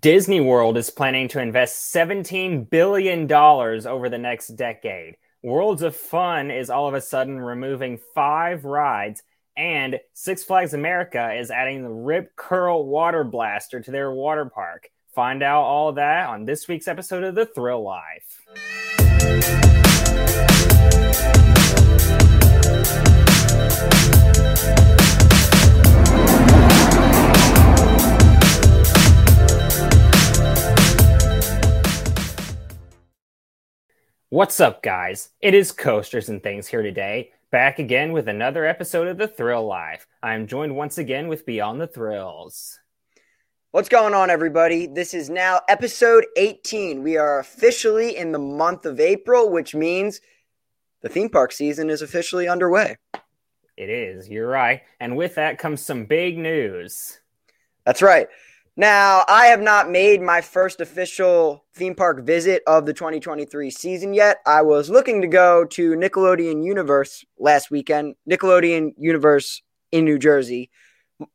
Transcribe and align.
Disney 0.00 0.40
World 0.40 0.78
is 0.78 0.88
planning 0.88 1.28
to 1.28 1.40
invest 1.40 1.94
$17 1.94 2.70
billion 2.70 3.30
over 3.30 4.08
the 4.08 4.16
next 4.16 4.48
decade. 4.56 5.16
Worlds 5.42 5.82
of 5.82 5.94
Fun 5.94 6.50
is 6.50 6.70
all 6.70 6.88
of 6.88 6.94
a 6.94 7.00
sudden 7.00 7.38
removing 7.38 7.98
five 8.14 8.64
rides, 8.64 9.22
and 9.54 10.00
Six 10.14 10.44
Flags 10.44 10.72
America 10.72 11.34
is 11.34 11.50
adding 11.50 11.82
the 11.82 11.90
RipQurl 11.90 12.86
Water 12.86 13.22
Blaster 13.22 13.80
to 13.80 13.90
their 13.90 14.10
water 14.10 14.46
park. 14.46 14.88
Find 15.14 15.42
out 15.42 15.64
all 15.64 15.92
that 15.92 16.30
on 16.30 16.46
this 16.46 16.68
week's 16.68 16.88
episode 16.88 17.22
of 17.22 17.34
The 17.34 17.44
Thrill 17.44 17.82
Life. 17.82 18.46
What's 34.32 34.60
up, 34.60 34.82
guys? 34.82 35.28
It 35.42 35.52
is 35.52 35.72
Coasters 35.72 36.30
and 36.30 36.42
Things 36.42 36.66
here 36.66 36.80
today, 36.80 37.32
back 37.50 37.78
again 37.78 38.12
with 38.12 38.28
another 38.28 38.64
episode 38.64 39.06
of 39.06 39.18
The 39.18 39.28
Thrill 39.28 39.66
Life. 39.66 40.06
I 40.22 40.32
am 40.32 40.46
joined 40.46 40.74
once 40.74 40.96
again 40.96 41.28
with 41.28 41.44
Beyond 41.44 41.82
the 41.82 41.86
Thrills. 41.86 42.80
What's 43.72 43.90
going 43.90 44.14
on, 44.14 44.30
everybody? 44.30 44.86
This 44.86 45.12
is 45.12 45.28
now 45.28 45.60
episode 45.68 46.24
18. 46.38 47.02
We 47.02 47.18
are 47.18 47.40
officially 47.40 48.16
in 48.16 48.32
the 48.32 48.38
month 48.38 48.86
of 48.86 49.00
April, 49.00 49.50
which 49.50 49.74
means 49.74 50.22
the 51.02 51.10
theme 51.10 51.28
park 51.28 51.52
season 51.52 51.90
is 51.90 52.00
officially 52.00 52.48
underway. 52.48 52.96
It 53.76 53.90
is, 53.90 54.30
you're 54.30 54.48
right. 54.48 54.80
And 54.98 55.14
with 55.14 55.34
that 55.34 55.58
comes 55.58 55.82
some 55.82 56.06
big 56.06 56.38
news. 56.38 57.20
That's 57.84 58.00
right. 58.00 58.28
Now, 58.76 59.24
I 59.28 59.46
have 59.46 59.60
not 59.60 59.90
made 59.90 60.22
my 60.22 60.40
first 60.40 60.80
official 60.80 61.66
theme 61.74 61.94
park 61.94 62.24
visit 62.24 62.62
of 62.66 62.86
the 62.86 62.94
2023 62.94 63.70
season 63.70 64.14
yet. 64.14 64.38
I 64.46 64.62
was 64.62 64.88
looking 64.88 65.20
to 65.20 65.26
go 65.26 65.66
to 65.66 65.90
Nickelodeon 65.92 66.64
Universe 66.64 67.22
last 67.38 67.70
weekend, 67.70 68.14
Nickelodeon 68.28 68.92
Universe 68.96 69.60
in 69.90 70.06
New 70.06 70.18
Jersey, 70.18 70.70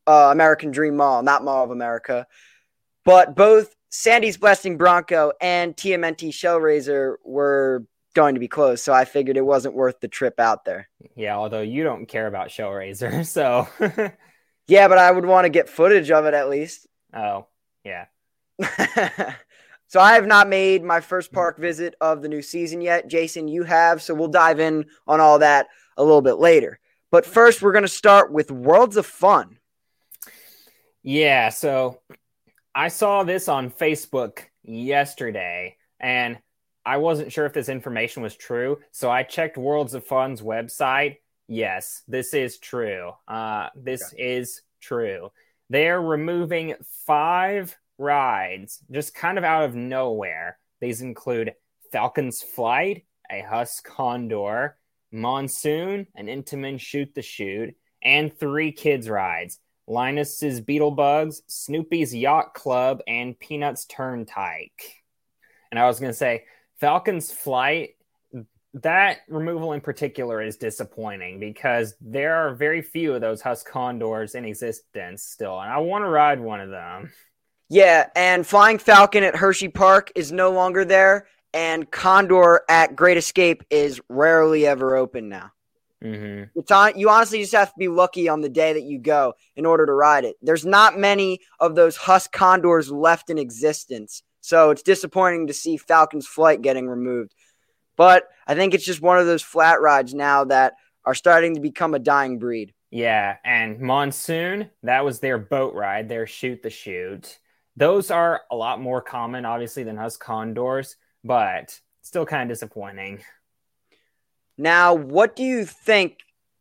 uh, 0.08 0.30
American 0.31 0.72
Dream 0.72 0.97
Mall, 0.97 1.22
not 1.22 1.44
Mall 1.44 1.64
of 1.64 1.70
America. 1.70 2.25
But 3.06 3.36
both 3.36 3.75
Sandy's 3.90 4.38
Blasting 4.38 4.78
Bronco 4.78 5.31
and 5.40 5.78
TMNT 5.78 6.30
Shellraiser 6.30 7.16
were 7.23 7.86
going 8.16 8.34
to 8.34 8.40
be 8.40 8.47
closed, 8.47 8.84
so 8.84 8.94
I 8.94 9.06
figured 9.06 9.38
it 9.38 9.45
wasn't 9.45 9.75
worth 9.75 10.00
the 10.00 10.08
trip 10.08 10.40
out 10.40 10.66
there. 10.66 10.90
Yeah, 11.16 11.38
although 11.38 11.62
you 11.62 11.84
don't 11.84 12.08
care 12.08 12.25
about 12.25 12.50
Shellraiser, 12.50 13.23
so. 13.28 13.67
yeah, 14.67 14.88
but 14.88 14.97
I 14.97 15.12
would 15.12 15.25
want 15.28 15.45
to 15.45 15.50
get 15.50 15.69
footage 15.69 16.09
of 16.09 16.25
it 16.25 16.34
at 16.34 16.50
least. 16.50 16.87
Oh, 17.13 17.47
yeah. 17.83 18.05
so 19.88 20.00
I 20.00 20.13
have 20.13 20.27
not 20.27 20.50
made 20.50 20.83
my 20.83 21.00
first 21.00 21.31
park 21.31 21.58
visit 21.58 21.95
of 22.02 22.22
the 22.22 22.30
new 22.30 22.41
season 22.41 22.81
yet. 22.81 23.08
Jason, 23.08 23.47
you 23.47 23.63
have, 23.63 24.02
so 24.02 24.13
we'll 24.13 24.27
dive 24.27 24.59
in 24.59 24.86
on 25.08 25.19
all 25.19 25.39
that 25.39 25.67
a 25.97 26.03
little 26.03 26.22
bit 26.22 26.35
later. 26.35 26.80
But 27.11 27.25
first, 27.25 27.61
we're 27.61 27.72
going 27.72 27.83
to 27.83 27.88
start 27.88 28.31
with 28.31 28.52
Worlds 28.52 28.97
of 28.97 29.05
Fun. 29.05 29.58
Yeah, 31.03 31.50
so 31.50 32.02
I 32.75 32.89
saw 32.89 33.23
this 33.23 33.47
on 33.47 33.72
Facebook 33.72 34.39
yesterday 34.63 35.78
and 36.00 36.38
I 36.85 36.97
wasn't 36.97 37.31
sure 37.31 37.45
if 37.45 37.53
this 37.53 37.69
information 37.69 38.23
was 38.23 38.35
true. 38.35 38.80
So 38.91 39.09
I 39.09 39.23
checked 39.23 39.58
Worlds 39.58 39.94
of 39.94 40.05
Fun's 40.05 40.41
website. 40.41 41.17
Yes, 41.47 42.03
this 42.08 42.33
is 42.33 42.58
true. 42.58 43.11
Uh, 43.28 43.69
this 43.75 44.13
okay. 44.13 44.38
is 44.38 44.61
true. 44.81 45.31
They're 45.70 46.02
removing 46.02 46.76
five 47.06 47.76
rides 47.98 48.80
just 48.92 49.14
kind 49.14 49.38
of 49.38 49.44
out 49.44 49.66
of 49.66 49.76
nowhere. 49.76 50.58
These 50.80 51.02
include 51.02 51.54
Falcon's 51.92 52.42
Flight, 52.42 53.06
a 53.32 53.42
Huss 53.42 53.80
Condor, 53.82 54.78
Monsoon, 55.12 56.08
an 56.16 56.28
Intamin 56.28 56.80
Shoot 56.80 57.14
the 57.16 57.22
Chute, 57.22 57.75
and 58.02 58.38
three 58.38 58.72
kids' 58.72 59.09
rides 59.09 59.59
Linus's 59.88 60.62
Beetlebugs, 60.62 61.41
Snoopy's 61.47 62.14
Yacht 62.14 62.53
Club, 62.53 63.02
and 63.08 63.40
Peanuts 63.40 63.86
Turnpike. 63.86 65.03
And 65.72 65.80
I 65.80 65.88
was 65.88 66.00
going 66.00 66.12
to 66.12 66.18
say, 66.18 66.46
Falcon's 66.80 67.31
Flight 67.31 67.91
that 68.84 69.20
removal 69.28 69.74
in 69.74 69.82
particular 69.82 70.42
is 70.42 70.58
disappointing 70.58 71.40
because 71.40 71.96
there 72.02 72.36
are 72.36 72.54
very 72.54 72.82
few 72.82 73.14
of 73.14 73.22
those 73.22 73.42
Huss 73.42 73.64
Condors 73.64 74.36
in 74.36 74.46
existence 74.46 75.24
still, 75.24 75.60
and 75.60 75.72
I 75.72 75.78
want 75.78 76.04
to 76.04 76.10
ride 76.10 76.40
one 76.40 76.62
of 76.62 76.70
them. 76.70 77.12
Yeah, 77.70 78.08
and 78.16 78.48
Flying 78.48 78.78
Falcon 78.78 79.24
at 79.24 79.36
Hershey 79.36 79.70
Park 79.70 80.12
is 80.16 80.32
no 80.32 80.52
longer 80.52 80.86
there, 80.86 81.28
and 81.54 81.90
Condor 81.92 82.62
at 82.70 82.96
Great 82.96 83.18
Escape 83.18 83.64
is 83.70 84.00
rarely 84.10 84.66
ever 84.66 84.96
open 84.96 85.30
now. 85.30 85.52
Mm-hmm. 86.04 86.59
It's 86.59 86.72
on, 86.72 86.98
you 86.98 87.09
honestly 87.09 87.42
just 87.42 87.56
have 87.56 87.70
to 87.70 87.80
be 87.80 87.88
lucky 87.88 88.30
on 88.30 88.42
the 88.42 88.50
day 88.50 88.74
that 88.74 88.84
you 88.84 89.00
go 89.00 89.34
in 89.56 89.66
order 89.66 89.86
to 89.86 89.94
ride 89.94 90.26
it. 90.26 90.36
There's 90.42 90.66
not 90.66 90.98
many 90.98 91.40
of 91.59 91.76
those 91.76 91.98
Huss 91.98 92.28
Condors 92.28 92.92
left 92.92 93.30
in 93.30 93.38
existence, 93.38 94.24
so 94.42 94.70
it's 94.70 94.84
disappointing 94.84 95.48
to 95.48 95.54
see 95.54 95.78
Falcon's 95.78 96.28
Flight 96.28 96.62
getting 96.62 96.88
removed. 96.88 97.34
But 97.97 98.30
I 98.47 98.56
think 98.56 98.74
it's 98.74 98.85
just 98.85 99.02
one 99.02 99.19
of 99.19 99.25
those 99.25 99.41
flat 99.41 99.81
rides 99.81 100.13
now 100.13 100.46
that 100.46 100.75
are 101.03 101.16
starting 101.16 101.56
to 101.56 101.62
become 101.62 101.94
a 101.94 102.00
dying 102.00 102.40
breed. 102.40 102.74
Yeah, 102.90 103.35
and 103.44 103.80
Monsoon, 103.81 104.69
that 104.84 105.03
was 105.03 105.19
their 105.19 105.38
boat 105.38 105.74
ride, 105.74 106.08
their 106.08 106.25
shoot 106.25 106.63
the 106.63 106.69
chute. 106.69 107.40
Those 107.75 108.09
are 108.12 108.44
a 108.50 108.56
lot 108.56 108.80
more 108.80 109.02
common, 109.02 109.46
obviously, 109.46 109.84
than 109.84 109.97
Huss 109.97 110.16
Condors, 110.16 110.96
but 111.24 111.80
still 112.02 112.25
kind 112.25 112.50
of 112.50 112.56
disappointing. 112.56 113.24
Now, 114.58 114.94
what 114.94 115.35
do 115.35 115.44
you 115.44 115.66
think 115.66 116.19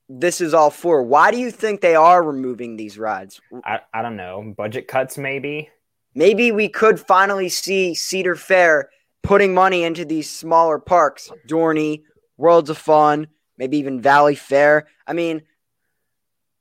this 0.09 0.41
is 0.41 0.53
all 0.53 0.71
for? 0.71 1.03
Why 1.03 1.31
do 1.31 1.39
you 1.39 1.51
think 1.51 1.81
they 1.81 1.95
are 1.95 2.23
removing 2.23 2.77
these 2.77 2.99
rides? 2.99 3.41
I, 3.65 3.81
I 3.95 4.03
don't 4.03 4.17
know. 4.17 4.53
Budget 4.57 4.89
cuts, 4.89 5.17
maybe? 5.17 5.71
Maybe 6.15 6.53
we 6.53 6.69
could 6.69 6.99
finally 6.99 7.49
see 7.49 7.95
Cedar 7.95 8.35
Fair 8.35 8.91
putting 9.23 9.55
money 9.55 9.85
into 9.85 10.05
these 10.05 10.31
smaller 10.31 10.79
parks, 10.79 11.31
Dorney, 11.49 12.03
Worlds 12.37 12.71
of 12.71 12.79
Fun, 12.79 13.29
maybe 13.59 13.79
even 13.79 14.01
Valley 14.01 14.35
Fair. 14.35 14.87
I 15.07 15.13
mean, 15.13 15.43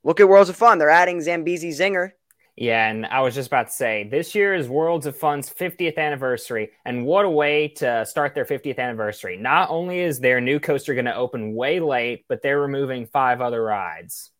look 0.02 0.20
at 0.20 0.28
Worlds 0.28 0.50
of 0.50 0.56
Fun. 0.56 0.78
They're 0.78 0.90
adding 0.90 1.20
Zambezi 1.20 1.70
Zinger. 1.70 2.12
Yeah, 2.56 2.88
and 2.88 3.04
I 3.04 3.20
was 3.20 3.34
just 3.34 3.48
about 3.48 3.66
to 3.66 3.72
say, 3.72 4.08
this 4.10 4.34
year 4.34 4.54
is 4.54 4.66
Worlds 4.66 5.04
of 5.04 5.14
Fun's 5.14 5.50
50th 5.50 5.98
anniversary, 5.98 6.70
and 6.86 7.04
what 7.04 7.26
a 7.26 7.30
way 7.30 7.68
to 7.76 8.06
start 8.06 8.34
their 8.34 8.46
50th 8.46 8.78
anniversary. 8.78 9.36
Not 9.36 9.68
only 9.68 10.00
is 10.00 10.20
their 10.20 10.40
new 10.40 10.58
coaster 10.58 10.94
going 10.94 11.04
to 11.04 11.14
open 11.14 11.54
way 11.54 11.80
late, 11.80 12.24
but 12.30 12.40
they're 12.40 12.58
removing 12.58 13.06
five 13.06 13.42
other 13.42 13.62
rides. 13.62 14.30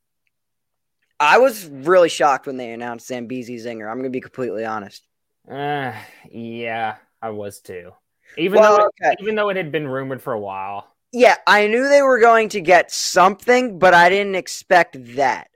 I 1.21 1.38
was 1.38 1.66
really 1.66 2.09
shocked 2.09 2.47
when 2.47 2.56
they 2.56 2.72
announced 2.72 3.06
Zambezi 3.06 3.56
Zinger. 3.56 3.91
I'm 3.91 3.98
going 3.98 4.04
to 4.04 4.10
be 4.10 4.22
completely 4.22 4.65
honest. 4.65 5.06
Uh, 5.50 5.93
yeah, 6.31 6.97
I 7.21 7.31
was 7.31 7.60
too. 7.60 7.93
Even 8.38 8.60
well, 8.60 8.76
though 8.76 8.84
it, 8.84 8.92
okay. 9.03 9.14
even 9.20 9.34
though 9.34 9.48
it 9.48 9.56
had 9.56 9.72
been 9.72 9.88
rumored 9.88 10.22
for 10.22 10.32
a 10.32 10.41
while. 10.41 10.94
Yeah, 11.12 11.37
I 11.47 11.66
knew 11.69 11.88
they 11.88 12.03
were 12.03 12.19
going 12.19 12.50
to 12.50 12.60
get 12.60 12.91
something, 12.91 13.78
but 13.78 13.94
I 13.94 14.09
didn't 14.09 14.34
expect 14.34 15.16
that. 15.16 15.48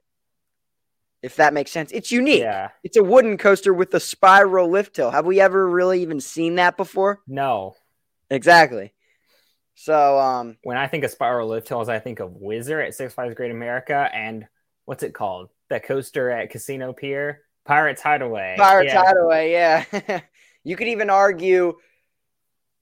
If 1.22 1.36
that 1.36 1.52
makes 1.52 1.70
sense. 1.70 1.92
It's 1.92 2.10
unique. 2.10 2.40
Yeah. 2.40 2.70
It's 2.82 2.96
a 2.96 3.04
wooden 3.04 3.36
coaster 3.36 3.74
with 3.74 3.92
a 3.92 4.00
spiral 4.00 4.70
lift 4.70 4.96
hill. 4.96 5.10
Have 5.10 5.26
we 5.26 5.38
ever 5.40 5.68
really 5.68 6.00
even 6.02 6.20
seen 6.20 6.54
that 6.54 6.78
before? 6.78 7.20
No. 7.26 7.76
Exactly. 8.30 8.94
So 9.74 10.18
um 10.18 10.56
when 10.62 10.78
I 10.78 10.86
think 10.86 11.04
of 11.04 11.10
spiral 11.10 11.48
lift 11.48 11.68
hills, 11.68 11.90
I 11.90 11.98
think 11.98 12.20
of 12.20 12.32
Whizzer 12.32 12.80
at 12.80 12.94
Six 12.94 13.12
Flags 13.12 13.34
Great 13.34 13.50
America 13.50 14.08
and 14.14 14.46
what's 14.86 15.02
it 15.02 15.12
called? 15.12 15.50
That 15.68 15.84
coaster 15.84 16.30
at 16.30 16.50
Casino 16.50 16.94
Pier? 16.94 17.42
Pirates 17.66 18.00
Hideaway. 18.00 18.56
Pirates 18.58 18.92
yeah. 18.92 19.04
Hideaway, 19.04 19.52
yeah. 19.52 20.20
you 20.64 20.76
could 20.76 20.88
even 20.88 21.10
argue 21.10 21.74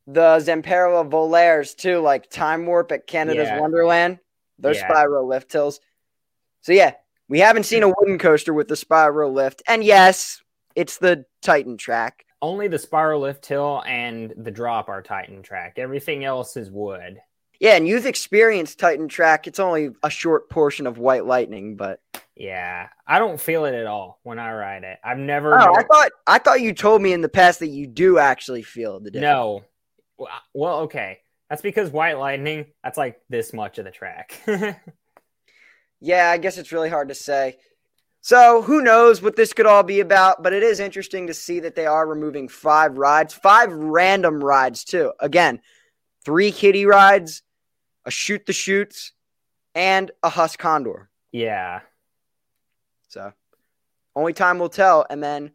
the 0.08 0.38
Zamperla 0.38 1.08
Volares 1.08 1.76
too, 1.76 2.00
like 2.00 2.30
Time 2.30 2.64
Warp 2.64 2.90
at 2.92 3.06
Canada's 3.06 3.48
yeah. 3.48 3.60
Wonderland. 3.60 4.18
Those 4.58 4.76
yeah. 4.76 4.88
spiral 4.88 5.28
lift 5.28 5.52
hills. 5.52 5.80
So 6.62 6.72
yeah, 6.72 6.94
we 7.28 7.40
haven't 7.40 7.64
seen 7.64 7.82
a 7.82 7.88
wooden 7.88 8.18
coaster 8.18 8.54
with 8.54 8.68
the 8.68 8.76
spiral 8.76 9.32
lift, 9.32 9.62
and 9.68 9.84
yes, 9.84 10.40
it's 10.74 10.96
the 10.96 11.26
Titan 11.42 11.76
track. 11.76 12.24
Only 12.40 12.68
the 12.68 12.78
spiral 12.78 13.20
lift 13.20 13.44
hill 13.44 13.82
and 13.86 14.32
the 14.36 14.50
drop 14.50 14.88
are 14.88 15.02
Titan 15.02 15.42
track. 15.42 15.74
Everything 15.76 16.24
else 16.24 16.56
is 16.56 16.70
wood. 16.70 17.18
Yeah, 17.60 17.74
and 17.74 17.86
you've 17.86 18.06
experienced 18.06 18.78
Titan 18.78 19.08
track. 19.08 19.46
It's 19.46 19.58
only 19.58 19.90
a 20.02 20.10
short 20.10 20.48
portion 20.48 20.86
of 20.86 20.96
White 20.96 21.26
Lightning, 21.26 21.76
but 21.76 22.00
yeah, 22.34 22.88
I 23.06 23.18
don't 23.18 23.40
feel 23.40 23.66
it 23.66 23.74
at 23.74 23.86
all 23.86 24.20
when 24.22 24.38
I 24.38 24.52
ride 24.52 24.84
it. 24.84 24.98
I've 25.04 25.18
never. 25.18 25.54
Oh, 25.54 25.74
I 25.74 25.82
thought 25.82 26.12
I 26.26 26.38
thought 26.38 26.62
you 26.62 26.72
told 26.72 27.02
me 27.02 27.12
in 27.12 27.20
the 27.20 27.28
past 27.28 27.58
that 27.58 27.68
you 27.68 27.86
do 27.86 28.18
actually 28.18 28.62
feel 28.62 29.00
the 29.00 29.10
difference. 29.10 29.32
No, 29.32 29.64
well, 30.54 30.80
okay. 30.80 31.20
That's 31.48 31.62
because 31.62 31.90
White 31.90 32.18
Lightning, 32.18 32.66
that's 32.84 32.98
like 32.98 33.20
this 33.28 33.52
much 33.52 33.78
of 33.78 33.84
the 33.84 33.90
track. 33.90 34.40
yeah, 36.00 36.30
I 36.30 36.38
guess 36.38 36.58
it's 36.58 36.72
really 36.72 36.90
hard 36.90 37.08
to 37.08 37.14
say. 37.14 37.56
So 38.20 38.62
who 38.62 38.82
knows 38.82 39.22
what 39.22 39.36
this 39.36 39.52
could 39.52 39.66
all 39.66 39.82
be 39.82 40.00
about, 40.00 40.42
but 40.42 40.52
it 40.52 40.62
is 40.62 40.80
interesting 40.80 41.28
to 41.28 41.34
see 41.34 41.60
that 41.60 41.74
they 41.74 41.86
are 41.86 42.06
removing 42.06 42.48
five 42.48 42.98
rides, 42.98 43.32
five 43.32 43.72
random 43.72 44.42
rides 44.42 44.84
too. 44.84 45.12
Again, 45.20 45.60
three 46.24 46.52
kiddie 46.52 46.84
rides, 46.84 47.42
a 48.04 48.10
shoot 48.10 48.44
the 48.44 48.52
chutes, 48.52 49.12
and 49.74 50.10
a 50.22 50.28
Huss 50.28 50.56
Condor. 50.56 51.08
Yeah. 51.32 51.80
So 53.08 53.32
only 54.14 54.32
time 54.32 54.58
will 54.58 54.68
tell. 54.68 55.06
And 55.08 55.22
then 55.22 55.52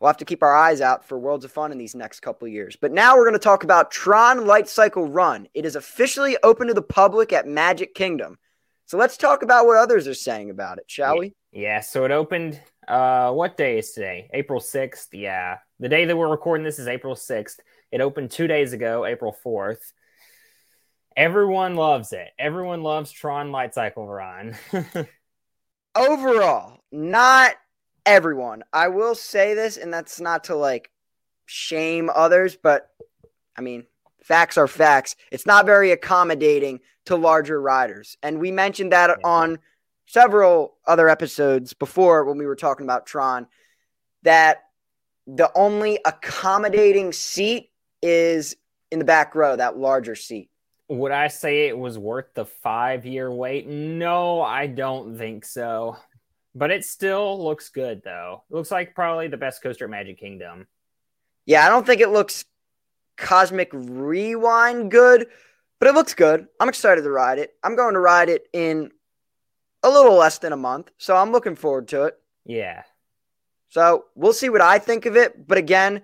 we'll 0.00 0.08
have 0.08 0.16
to 0.18 0.24
keep 0.24 0.42
our 0.42 0.54
eyes 0.54 0.80
out 0.80 1.04
for 1.04 1.18
Worlds 1.18 1.44
of 1.44 1.52
Fun 1.52 1.72
in 1.72 1.78
these 1.78 1.94
next 1.94 2.20
couple 2.20 2.46
years. 2.48 2.76
But 2.76 2.92
now 2.92 3.16
we're 3.16 3.24
going 3.24 3.32
to 3.34 3.38
talk 3.38 3.64
about 3.64 3.90
Tron 3.90 4.46
Light 4.46 4.68
Cycle 4.68 5.08
Run. 5.08 5.48
It 5.54 5.64
is 5.64 5.76
officially 5.76 6.36
open 6.42 6.68
to 6.68 6.74
the 6.74 6.82
public 6.82 7.32
at 7.32 7.46
Magic 7.46 7.94
Kingdom. 7.94 8.38
So 8.86 8.98
let's 8.98 9.16
talk 9.16 9.42
about 9.42 9.66
what 9.66 9.78
others 9.78 10.06
are 10.06 10.14
saying 10.14 10.50
about 10.50 10.78
it, 10.78 10.84
shall 10.86 11.14
yeah. 11.14 11.20
we? 11.20 11.34
Yeah, 11.52 11.80
so 11.80 12.04
it 12.04 12.10
opened 12.10 12.60
uh 12.86 13.32
what 13.32 13.56
day 13.56 13.78
is 13.78 13.90
today? 13.92 14.30
April 14.32 14.60
6th. 14.60 15.08
Yeah. 15.12 15.58
The 15.80 15.88
day 15.88 16.04
that 16.04 16.16
we're 16.16 16.28
recording 16.28 16.64
this 16.64 16.78
is 16.78 16.86
April 16.86 17.14
6th. 17.14 17.56
It 17.90 18.00
opened 18.00 18.30
2 18.30 18.46
days 18.46 18.72
ago, 18.72 19.04
April 19.04 19.36
4th. 19.44 19.92
Everyone 21.16 21.74
loves 21.74 22.12
it. 22.12 22.28
Everyone 22.38 22.82
loves 22.82 23.10
Tron 23.10 23.50
Light 23.50 23.74
Cycle 23.74 24.06
Run. 24.06 24.54
Overall, 25.96 26.78
not 26.92 27.54
everyone. 28.06 28.62
I 28.72 28.88
will 28.88 29.14
say 29.14 29.54
this, 29.54 29.76
and 29.76 29.92
that's 29.92 30.20
not 30.20 30.44
to 30.44 30.54
like 30.54 30.90
shame 31.44 32.10
others, 32.14 32.56
but 32.56 32.90
I 33.56 33.60
mean, 33.60 33.84
facts 34.22 34.56
are 34.56 34.68
facts. 34.68 35.16
It's 35.30 35.46
not 35.46 35.66
very 35.66 35.90
accommodating 35.90 36.80
to 37.06 37.16
larger 37.16 37.60
riders. 37.60 38.16
And 38.22 38.40
we 38.40 38.50
mentioned 38.50 38.92
that 38.92 39.10
yeah. 39.10 39.28
on 39.28 39.58
several 40.06 40.76
other 40.86 41.08
episodes 41.08 41.72
before 41.72 42.24
when 42.24 42.38
we 42.38 42.46
were 42.46 42.56
talking 42.56 42.86
about 42.86 43.06
Tron 43.06 43.46
that 44.22 44.64
the 45.26 45.50
only 45.54 45.98
accommodating 46.04 47.12
seat 47.12 47.70
is 48.02 48.56
in 48.90 48.98
the 48.98 49.04
back 49.04 49.34
row, 49.34 49.56
that 49.56 49.76
larger 49.76 50.14
seat. 50.14 50.50
Would 50.88 51.10
I 51.10 51.28
say 51.28 51.66
it 51.66 51.76
was 51.76 51.98
worth 51.98 52.26
the 52.34 52.44
five 52.44 53.04
year 53.04 53.30
wait? 53.30 53.66
No, 53.66 54.40
I 54.40 54.68
don't 54.68 55.18
think 55.18 55.44
so. 55.44 55.96
But 56.58 56.70
it 56.70 56.86
still 56.86 57.44
looks 57.44 57.68
good, 57.68 58.00
though. 58.02 58.44
It 58.50 58.54
looks 58.54 58.70
like 58.70 58.94
probably 58.94 59.28
the 59.28 59.36
best 59.36 59.62
coaster 59.62 59.84
at 59.84 59.90
Magic 59.90 60.18
Kingdom. 60.18 60.66
Yeah, 61.44 61.66
I 61.66 61.68
don't 61.68 61.84
think 61.84 62.00
it 62.00 62.08
looks 62.08 62.46
Cosmic 63.18 63.68
Rewind 63.74 64.90
good, 64.90 65.26
but 65.78 65.88
it 65.88 65.94
looks 65.94 66.14
good. 66.14 66.46
I'm 66.58 66.70
excited 66.70 67.02
to 67.02 67.10
ride 67.10 67.38
it. 67.38 67.52
I'm 67.62 67.76
going 67.76 67.92
to 67.92 68.00
ride 68.00 68.30
it 68.30 68.48
in 68.54 68.90
a 69.82 69.90
little 69.90 70.14
less 70.14 70.38
than 70.38 70.54
a 70.54 70.56
month, 70.56 70.90
so 70.96 71.14
I'm 71.14 71.30
looking 71.30 71.56
forward 71.56 71.88
to 71.88 72.04
it. 72.04 72.18
Yeah. 72.46 72.84
So 73.68 74.06
we'll 74.14 74.32
see 74.32 74.48
what 74.48 74.62
I 74.62 74.78
think 74.78 75.04
of 75.04 75.14
it. 75.14 75.46
But 75.46 75.58
again, 75.58 76.00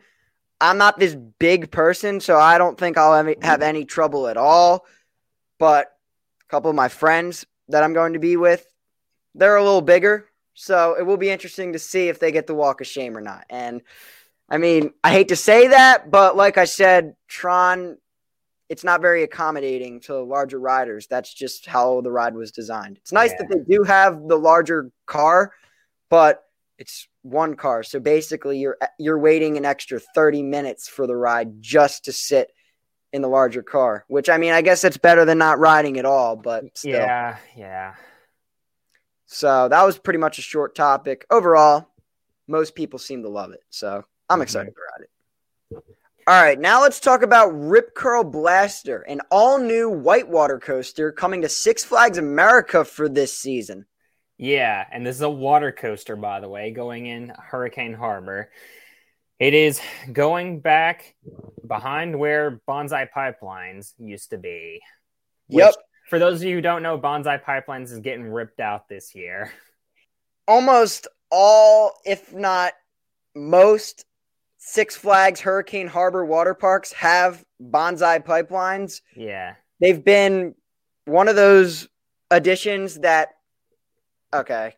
I'm 0.61 0.77
not 0.77 0.99
this 0.99 1.15
big 1.15 1.71
person, 1.71 2.21
so 2.21 2.39
I 2.39 2.59
don't 2.59 2.79
think 2.79 2.99
I'll 2.99 3.25
have 3.41 3.63
any 3.63 3.87
trouble 3.87 4.29
at 4.29 4.37
all. 4.37 4.85
But 5.59 5.97
a 6.43 6.51
couple 6.51 6.69
of 6.69 6.77
my 6.77 6.89
friends 6.89 7.47
that 7.69 7.83
I'm 7.83 7.95
going 7.95 8.13
to 8.13 8.19
be 8.19 8.37
with, 8.37 8.67
they're 9.35 9.57
a 9.57 9.65
little 9.65 9.81
bigger. 9.81 10.29
So 10.55 10.97
it 10.99 11.03
will 11.03 11.17
be 11.17 11.31
interesting 11.31 11.73
to 11.73 11.79
see 11.79 12.09
if 12.09 12.19
they 12.19 12.33
get 12.33 12.47
the 12.47 12.55
walk 12.55 12.81
of 12.81 12.87
shame 12.87 13.17
or 13.17 13.21
not. 13.21 13.47
And 13.49 13.83
I 14.49 14.59
mean, 14.59 14.93
I 15.03 15.11
hate 15.11 15.29
to 15.29 15.37
say 15.37 15.69
that, 15.69 16.11
but 16.11 16.37
like 16.37 16.59
I 16.59 16.65
said, 16.65 17.15
Tron, 17.27 17.97
it's 18.69 18.85
not 18.85 19.01
very 19.01 19.23
accommodating 19.23 20.01
to 20.01 20.21
larger 20.23 20.59
riders. 20.59 21.07
That's 21.07 21.33
just 21.33 21.67
how 21.67 22.01
the 22.01 22.11
ride 22.11 22.35
was 22.35 22.53
designed. 22.53 22.99
It's 22.99 23.13
nice 23.13 23.31
yeah. 23.31 23.39
that 23.39 23.49
they 23.51 23.77
do 23.77 23.83
have 23.83 24.29
the 24.29 24.37
larger 24.37 24.91
car, 25.07 25.53
but 26.11 26.43
it's 26.79 27.07
one 27.23 27.55
car. 27.55 27.83
So 27.83 28.01
basically 28.01 28.59
you're 28.59 28.77
you're 28.99 29.19
waiting 29.19 29.57
an 29.57 29.65
extra 29.65 30.01
30 30.01 30.43
minutes 30.43 30.89
for 30.89 31.07
the 31.07 31.17
ride 31.17 31.61
just 31.63 32.07
to 32.07 32.13
sit 32.13 32.51
in 33.13 33.23
the 33.23 33.29
larger 33.29 33.63
car, 33.63 34.05
which 34.09 34.29
I 34.29 34.39
mean, 34.39 34.53
I 34.53 34.63
guess 34.63 34.85
it's 34.85 34.97
better 34.97 35.25
than 35.25 35.39
not 35.39 35.59
riding 35.59 35.99
at 35.99 36.05
all, 36.05 36.37
but 36.37 36.77
still. 36.77 36.93
Yeah, 36.93 37.37
yeah. 37.57 37.95
So 39.32 39.69
that 39.69 39.82
was 39.82 39.99
pretty 39.99 40.19
much 40.19 40.38
a 40.38 40.43
short 40.43 40.75
topic. 40.75 41.25
Overall, 41.31 41.88
most 42.46 42.75
people 42.75 42.99
seem 42.99 43.23
to 43.23 43.31
love 43.31 43.52
it. 43.52 43.62
So 43.70 44.05
I'm 44.29 44.37
mm-hmm. 44.37 44.43
excited 44.43 44.75
about 44.75 45.00
it. 45.00 45.84
All 46.26 46.40
right, 46.40 46.61
now 46.61 46.82
let's 46.82 47.00
talk 47.00 47.23
about 47.23 47.52
RipQurl 47.52 48.31
Blaster, 48.31 49.00
an 49.00 49.23
all 49.31 49.58
new 49.58 49.88
whitewater 49.88 50.61
coaster 50.61 51.11
coming 51.11 51.43
to 51.43 51.49
Six 51.49 51.82
Flags 51.82 52.19
America 52.19 52.84
for 52.84 53.08
this 53.08 53.37
season. 53.37 53.87
Yeah, 54.37 54.84
and 54.93 55.05
this 55.05 55.17
is 55.17 55.23
a 55.23 55.31
water 55.31 55.73
coaster, 55.73 56.14
by 56.14 56.40
the 56.40 56.49
way, 56.49 56.70
going 56.70 57.06
in 57.06 57.32
Hurricane 57.37 57.94
Harbor. 57.94 58.50
It 59.40 59.55
is 59.55 59.81
going 60.12 60.61
back 60.61 61.17
behind 61.67 62.19
where 62.19 62.61
Bonsai 62.69 63.08
Pipelines 63.17 63.94
used 63.99 64.31
to 64.31 64.38
be. 64.38 64.81
Yep. 65.49 65.75
For 66.09 66.19
those 66.19 66.43
of 66.43 66.49
you 66.49 66.57
who 66.57 66.61
don't 66.61 66.83
know, 66.83 66.99
Bonsai 66.99 67.43
Pipelines 67.43 67.93
is 67.93 68.01
getting 68.01 68.25
ripped 68.25 68.61
out 68.61 68.89
this 68.89 69.15
year. 69.15 69.51
Almost 70.47 71.07
all, 71.31 71.93
if 72.05 72.33
not 72.35 72.75
most, 73.35 74.05
Six 74.59 74.97
Flags 74.97 75.41
Hurricane 75.41 75.89
Harbor 75.89 76.25
water 76.25 76.55
parks 76.55 76.93
have 76.93 77.45
Bonsai 77.61 78.25
Pipelines. 78.25 79.01
Yeah. 79.17 79.55
They've 79.81 80.05
been 80.05 80.55
one 81.05 81.29
of 81.29 81.35
those 81.35 81.89
additions 82.31 83.01
that 83.01 83.31
Okay. 84.35 84.75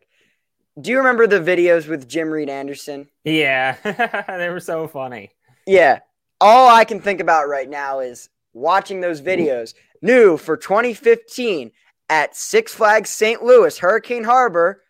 Do 0.80 0.90
you 0.90 0.98
remember 0.98 1.26
the 1.26 1.38
videos 1.38 1.88
with 1.88 2.08
Jim 2.08 2.28
Reed 2.30 2.48
Anderson? 2.48 3.08
Yeah, 3.22 3.76
they 4.26 4.48
were 4.48 4.60
so 4.60 4.88
funny. 4.88 5.30
Yeah. 5.66 6.00
All 6.40 6.68
I 6.68 6.84
can 6.84 7.00
think 7.00 7.20
about 7.20 7.48
right 7.48 7.68
now 7.68 8.00
is 8.00 8.28
watching 8.52 9.00
those 9.00 9.20
videos. 9.22 9.74
New 10.04 10.36
for 10.36 10.56
2015 10.56 11.72
at 12.08 12.36
Six 12.36 12.74
Flags 12.74 13.10
St. 13.10 13.42
Louis, 13.42 13.78
Hurricane 13.78 14.24
Harbor, 14.24 14.82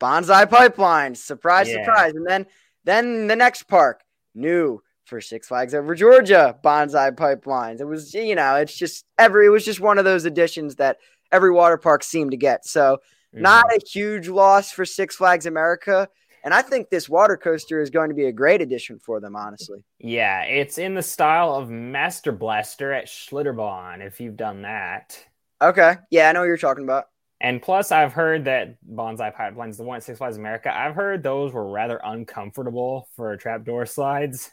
Bonsai 0.00 0.48
Pipeline. 0.48 1.14
Surprise, 1.14 1.68
yeah. 1.68 1.84
surprise. 1.84 2.14
And 2.14 2.26
then 2.26 2.46
then 2.84 3.26
the 3.26 3.36
next 3.36 3.64
park, 3.64 4.02
new 4.34 4.82
for 5.04 5.20
Six 5.20 5.48
Flags 5.48 5.74
over 5.74 5.94
Georgia, 5.94 6.58
Bonsai 6.64 7.14
Pipelines. 7.14 7.80
It 7.80 7.84
was, 7.84 8.14
you 8.14 8.34
know, 8.34 8.56
it's 8.56 8.76
just 8.76 9.04
every 9.18 9.46
it 9.46 9.50
was 9.50 9.64
just 9.64 9.80
one 9.80 9.98
of 9.98 10.04
those 10.04 10.24
additions 10.24 10.76
that 10.76 10.98
every 11.30 11.52
water 11.52 11.76
park 11.76 12.02
seemed 12.02 12.30
to 12.32 12.36
get. 12.36 12.66
So 12.66 12.98
Mm-hmm. 13.34 13.42
Not 13.42 13.64
a 13.74 13.80
huge 13.86 14.28
loss 14.28 14.72
for 14.72 14.84
Six 14.84 15.16
Flags 15.16 15.46
America. 15.46 16.08
And 16.44 16.52
I 16.52 16.62
think 16.62 16.90
this 16.90 17.08
water 17.08 17.36
coaster 17.36 17.80
is 17.80 17.90
going 17.90 18.08
to 18.08 18.14
be 18.14 18.26
a 18.26 18.32
great 18.32 18.60
addition 18.60 18.98
for 18.98 19.20
them, 19.20 19.36
honestly. 19.36 19.84
Yeah, 19.98 20.42
it's 20.42 20.78
in 20.78 20.94
the 20.94 21.02
style 21.02 21.54
of 21.54 21.70
Master 21.70 22.32
Blaster 22.32 22.92
at 22.92 23.06
Schlitterbahn, 23.06 24.04
if 24.04 24.20
you've 24.20 24.36
done 24.36 24.62
that. 24.62 25.18
Okay. 25.60 25.96
Yeah, 26.10 26.28
I 26.28 26.32
know 26.32 26.40
what 26.40 26.46
you're 26.46 26.56
talking 26.56 26.84
about. 26.84 27.04
And 27.40 27.60
plus, 27.60 27.90
I've 27.90 28.12
heard 28.12 28.44
that 28.44 28.76
Bonsai 28.88 29.34
Pipelines, 29.34 29.76
the 29.76 29.82
one 29.82 29.96
at 29.96 30.04
Six 30.04 30.18
Flags 30.18 30.36
America, 30.36 30.76
I've 30.76 30.94
heard 30.94 31.22
those 31.22 31.52
were 31.52 31.68
rather 31.70 32.00
uncomfortable 32.02 33.08
for 33.16 33.36
trapdoor 33.36 33.86
slides. 33.86 34.50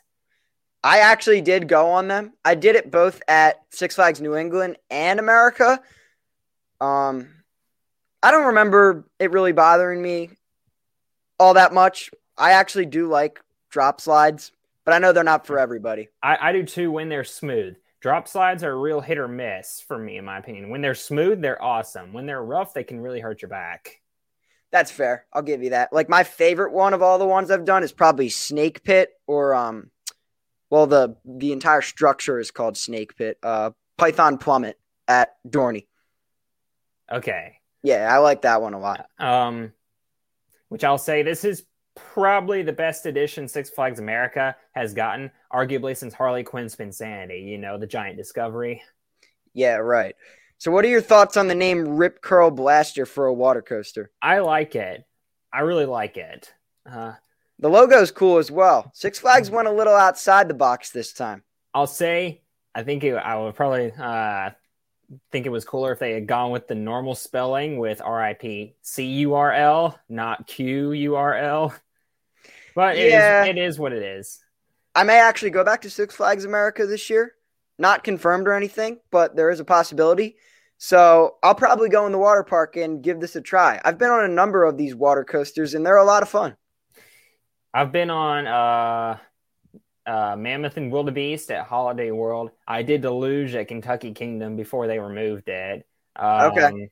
I 0.84 1.00
actually 1.00 1.42
did 1.42 1.68
go 1.68 1.92
on 1.92 2.08
them. 2.08 2.34
I 2.46 2.56
did 2.56 2.76
it 2.76 2.90
both 2.90 3.22
at 3.28 3.58
Six 3.72 3.96
Flags 3.96 4.22
New 4.22 4.36
England 4.36 4.78
and 4.90 5.20
America. 5.20 5.80
Um, 6.82 7.30
I 8.24 8.32
don't 8.32 8.48
remember 8.48 9.08
it 9.20 9.32
really 9.32 9.52
bothering 9.52 10.02
me 10.02 10.32
all 11.40 11.54
that 11.56 11.74
much. 11.74 12.12
I 12.38 12.52
actually 12.52 12.86
do 12.86 13.08
like 13.08 13.40
drop 13.70 14.02
slides, 14.02 14.52
but 14.86 14.94
I 14.94 15.00
know 15.00 15.12
they're 15.12 15.24
not 15.24 15.48
for 15.48 15.60
everybody. 15.60 16.10
I, 16.22 16.38
I 16.50 16.52
do 16.52 16.64
too 16.64 16.92
when 16.92 17.10
they're 17.10 17.24
smooth. 17.24 17.76
Drop 18.02 18.28
slides 18.28 18.64
are 18.64 18.72
a 18.72 18.78
real 18.78 19.02
hit 19.02 19.18
or 19.18 19.28
miss 19.28 19.84
for 19.86 19.98
me, 19.98 20.18
in 20.18 20.26
my 20.26 20.38
opinion. 20.38 20.70
When 20.70 20.82
they're 20.82 20.96
smooth, 20.96 21.42
they're 21.42 21.62
awesome. 21.62 22.14
When 22.14 22.26
they're 22.26 22.44
rough, 22.44 22.74
they 22.74 22.84
can 22.84 23.02
really 23.02 23.20
hurt 23.20 23.42
your 23.42 23.50
back. 23.50 24.02
That's 24.72 24.92
fair. 24.92 25.26
I'll 25.34 25.42
give 25.42 25.64
you 25.64 25.72
that. 25.72 25.92
Like 25.92 26.10
my 26.10 26.24
favorite 26.24 26.72
one 26.72 26.94
of 26.94 27.02
all 27.02 27.18
the 27.18 27.26
ones 27.26 27.52
I've 27.52 27.66
done 27.66 27.84
is 27.84 27.92
probably 27.92 28.30
Snake 28.30 28.84
Pit 28.84 29.10
or 29.28 29.56
um 29.56 29.90
well 30.70 30.86
the 30.86 31.18
the 31.26 31.52
entire 31.52 31.82
structure 31.82 32.40
is 32.40 32.52
called 32.52 32.78
Snake 32.78 33.16
Pit. 33.18 33.38
Uh 33.42 33.72
Python 33.98 34.38
Plummet 34.38 34.80
at 35.08 35.36
Dorney. 35.48 35.88
Okay. 37.12 37.58
Yeah, 37.84 38.14
I 38.14 38.20
like 38.20 38.44
that 38.44 38.62
one 38.62 38.74
a 38.74 38.80
lot. 38.80 39.08
Um, 39.18 39.74
which 40.70 40.84
I'll 40.84 40.98
say 40.98 41.22
this 41.22 41.44
is 41.44 41.66
probably 41.96 42.62
the 42.64 42.72
best 42.72 43.06
edition 43.06 43.48
Six 43.48 43.70
Flags 43.70 44.00
America 44.00 44.56
has 44.74 44.94
gotten, 44.94 45.32
arguably 45.54 45.96
since 45.96 46.14
Harley 46.14 46.44
Quinn's 46.44 46.76
Spinsanity. 46.76 47.46
You 47.46 47.58
know, 47.58 47.78
the 47.78 47.88
giant 47.88 48.18
discovery. 48.18 48.82
Yeah, 49.54 49.76
right. 49.76 50.16
So, 50.58 50.72
what 50.72 50.86
are 50.86 50.90
your 50.90 51.02
thoughts 51.02 51.38
on 51.38 51.48
the 51.48 51.56
name 51.56 51.86
RipQurl 51.86 52.56
Blaster 52.56 53.06
for 53.06 53.26
a 53.26 53.34
water 53.34 53.62
coaster? 53.62 54.12
I 54.22 54.40
like 54.40 54.76
it. 54.76 55.04
I 55.52 55.62
really 55.62 55.86
like 55.86 56.18
it. 56.18 56.54
Uh, 56.86 57.14
the 57.60 57.70
logo 57.70 58.02
is 58.02 58.12
cool 58.12 58.38
as 58.38 58.52
well. 58.52 58.92
Six 58.94 59.20
Flags 59.20 59.50
went 59.50 59.68
a 59.68 59.72
little 59.74 59.96
outside 59.96 60.48
the 60.48 60.54
box 60.54 60.92
this 60.92 61.14
time. 61.14 61.44
I'll 61.74 61.88
say, 61.88 62.42
I 62.74 62.84
think 62.84 63.04
it, 63.04 63.16
I 63.16 63.38
would 63.38 63.56
probably 63.56 63.92
uh, 63.92 64.52
think 65.32 65.46
it 65.46 65.50
was 65.50 65.66
cooler 65.66 65.92
if 65.92 66.00
they 66.00 66.14
had 66.14 66.28
gone 66.28 66.52
with 66.52 66.68
the 66.68 66.76
normal 66.76 67.16
spelling 67.16 67.78
with 67.78 68.02
RIP 68.02 68.76
C 68.82 69.06
U 69.06 69.34
R 69.36 69.52
L, 69.52 70.00
not 70.08 70.48
Q 70.48 70.92
U 70.92 71.16
R 71.16 71.36
L. 71.36 71.74
But 72.76 72.98
it, 72.98 73.10
Yeah. 73.10 73.44
is, 73.44 73.50
it 73.50 73.58
is 73.58 73.80
what 73.80 73.94
it 73.94 74.04
is. 74.04 74.44
I 74.96 75.04
may 75.04 75.20
actually 75.20 75.52
go 75.52 75.64
back 75.64 75.82
to 75.82 75.90
Six 75.90 76.16
Flags 76.16 76.46
America 76.46 76.86
this 76.86 77.10
year. 77.10 77.36
Not 77.78 78.04
confirmed 78.04 78.48
or 78.48 78.54
anything, 78.54 79.00
but 79.10 79.36
there 79.36 79.50
is 79.50 79.60
a 79.60 79.66
possibility. 79.66 80.36
So 80.78 81.36
I'll 81.44 81.56
probably 81.56 81.90
go 81.90 82.06
in 82.06 82.12
the 82.12 82.18
water 82.18 82.44
park 82.44 82.76
and 82.76 83.02
give 83.02 83.20
this 83.20 83.36
a 83.36 83.42
try. 83.42 83.82
I've 83.84 83.98
been 83.98 84.10
on 84.12 84.26
a 84.26 84.30
number 84.30 84.66
of 84.66 84.78
these 84.78 84.96
water 84.96 85.24
coasters 85.24 85.74
and 85.74 85.86
they're 85.86 85.98
a 85.98 86.06
lot 86.06 86.24
of 86.24 86.30
fun. 86.30 86.56
I've 87.74 87.92
been 87.92 88.10
on 88.10 88.48
uh, 88.48 89.18
uh, 90.10 90.36
Mammoth 90.36 90.78
and 90.78 90.92
Wildebeest 90.92 91.52
at 91.52 91.66
Holiday 91.68 92.12
World. 92.12 92.52
I 92.68 92.82
did 92.84 93.02
Deluge 93.02 93.54
at 93.56 93.68
Kentucky 93.68 94.12
Kingdom 94.14 94.56
before 94.56 94.88
they 94.88 95.00
removed 95.00 95.48
it. 95.48 95.86
Um, 96.16 96.52
Okay. 96.52 96.90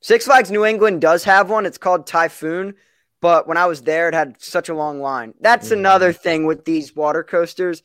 Six 0.00 0.26
Flags 0.26 0.50
New 0.50 0.64
England 0.64 1.00
does 1.00 1.24
have 1.24 1.50
one. 1.50 1.66
It's 1.66 1.78
called 1.78 2.06
Typhoon. 2.06 2.74
But 3.20 3.48
when 3.48 3.56
I 3.56 3.66
was 3.66 3.82
there, 3.82 4.08
it 4.08 4.14
had 4.14 4.40
such 4.40 4.68
a 4.68 4.74
long 4.74 5.00
line. 5.00 5.34
That's 5.40 5.70
Mhm. 5.70 5.72
another 5.72 6.12
thing 6.12 6.46
with 6.46 6.64
these 6.64 6.94
water 6.94 7.24
coasters. 7.24 7.82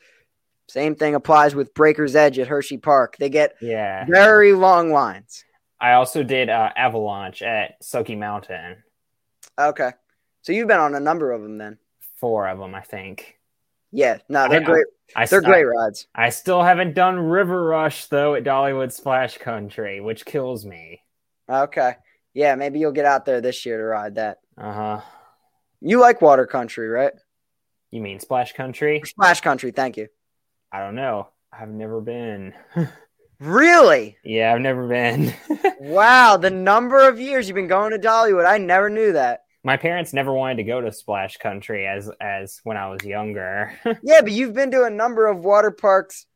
Same 0.68 0.94
thing 0.94 1.16
applies 1.16 1.56
with 1.56 1.74
Breaker's 1.74 2.14
Edge 2.14 2.38
at 2.38 2.46
Hershey 2.46 2.78
Park. 2.78 3.16
They 3.18 3.28
get 3.28 3.56
Yeah. 3.60 4.04
very 4.08 4.52
long 4.52 4.92
lines. 4.92 5.44
I 5.80 5.94
also 5.94 6.22
did 6.22 6.48
uh, 6.48 6.70
Avalanche 6.76 7.42
at 7.42 7.82
Soaky 7.82 8.16
Mountain. 8.16 8.84
Okay. 9.58 9.90
So 10.42 10.52
you've 10.52 10.68
been 10.68 10.78
on 10.78 10.94
a 10.94 11.00
number 11.00 11.32
of 11.32 11.42
them 11.42 11.58
then. 11.58 11.78
Four 12.20 12.46
of 12.48 12.58
them, 12.60 12.74
I 12.74 12.80
think. 12.82 13.33
Yeah. 13.94 14.18
No, 14.28 14.48
they're 14.48 14.60
I- 14.60 14.64
great. 14.64 14.86
I, 15.16 15.26
They're 15.26 15.40
I- 15.44 15.48
great 15.48 15.64
rides. 15.64 16.06
I 16.14 16.30
still 16.30 16.62
haven't 16.62 16.94
done 16.94 17.18
River 17.18 17.62
Rush 17.64 18.06
though 18.06 18.34
at 18.34 18.42
Dollywood 18.44 18.90
Splash 18.90 19.38
Country, 19.38 20.00
which 20.00 20.24
kills 20.24 20.64
me. 20.66 21.02
Okay. 21.48 21.94
Yeah, 22.32 22.54
maybe 22.56 22.80
you'll 22.80 22.90
get 22.92 23.04
out 23.04 23.24
there 23.24 23.40
this 23.40 23.64
year 23.64 23.76
to 23.78 23.84
ride 23.84 24.16
that. 24.16 24.38
Uh 24.58 24.72
huh. 24.72 25.00
You 25.80 26.00
like 26.00 26.20
water 26.22 26.46
country, 26.46 26.88
right? 26.88 27.12
You 27.92 28.00
mean 28.00 28.18
Splash 28.18 28.54
Country? 28.54 29.02
Splash 29.04 29.40
country, 29.40 29.70
thank 29.70 29.96
you. 29.96 30.08
I 30.72 30.80
don't 30.80 30.96
know. 30.96 31.28
I've 31.52 31.68
never 31.68 32.00
been. 32.00 32.52
Really? 33.40 34.16
yeah, 34.24 34.54
I've 34.54 34.60
never 34.60 34.86
been. 34.88 35.34
Wow, 35.80 36.38
the 36.38 36.50
number 36.50 37.06
of 37.08 37.20
years 37.20 37.46
you've 37.46 37.56
been 37.56 37.66
going 37.66 37.90
to 37.90 37.98
Dollywood, 37.98 38.46
I 38.46 38.56
never 38.56 38.88
knew 38.88 39.12
that. 39.12 39.43
My 39.66 39.76
parents 39.78 40.12
never 40.12 40.32
wanted 40.32 40.56
to 40.58 40.64
go 40.64 40.80
to 40.82 40.92
Splash 40.92 41.38
Country 41.38 41.86
as 41.86 42.10
as 42.20 42.60
when 42.64 42.76
I 42.76 42.88
was 42.88 43.02
younger. 43.04 43.72
Yeah, 44.02 44.20
but 44.20 44.32
you've 44.32 44.52
been 44.52 44.70
to 44.72 44.84
a 44.84 44.90
number 44.90 45.26
of 45.26 45.44
water 45.44 45.70
parks 45.70 46.26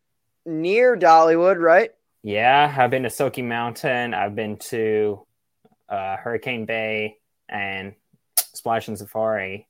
near 0.47 0.97
Dollywood, 0.97 1.59
right? 1.61 1.91
yeah, 2.23 2.75
I've 2.77 2.91
been 2.91 3.05
to 3.05 3.09
Soaky 3.11 3.45
Mountain. 3.45 4.13
I've 4.15 4.35
been 4.35 4.57
to 4.71 5.25
uh, 5.89 6.17
Hurricane 6.17 6.65
Bay 6.67 7.17
and 7.49 7.95
Splash 8.55 8.89
and 8.89 8.99
Safari. 8.99 9.69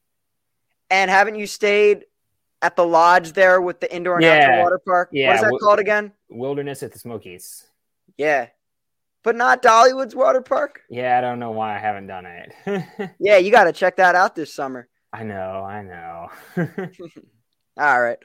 And 0.91 1.11
haven't 1.11 1.35
you 1.37 1.47
stayed 1.47 2.05
at 2.63 2.75
the 2.75 2.87
lodge 2.87 3.33
there 3.35 3.61
with 3.61 3.81
the 3.81 3.95
indoor 3.95 4.17
and 4.17 4.25
Yeah. 4.25 4.47
outdoor 4.51 4.63
water 4.65 4.81
park? 4.85 5.09
Yeah, 5.13 5.27
What 5.29 5.35
is 5.37 5.41
that 5.43 5.47
w- 5.49 5.59
called 5.61 5.79
again? 5.79 6.13
Wilderness 6.31 6.83
at 6.83 6.93
the 6.93 6.99
Smokies. 6.99 7.65
Yeah. 8.17 8.49
But 9.29 9.37
not 9.37 9.63
Dollywood's 9.63 10.15
water 10.15 10.41
park? 10.41 10.81
Yeah, 10.89 11.19
I 11.19 11.21
don't 11.21 11.39
know 11.39 11.51
why 11.51 11.77
I 11.77 11.79
haven't 11.79 12.07
done 12.07 12.25
it. 12.25 13.11
Yeah, 13.21 13.37
you 13.37 13.51
got 13.51 13.65
to 13.65 13.75
check 13.75 13.97
that 13.97 14.15
out 14.15 14.35
this 14.35 14.55
summer. 14.55 14.89
I 15.13 15.23
know, 15.23 15.67
I 15.69 15.83
know. 15.83 16.29
All 17.79 18.01
right. 18.01 18.17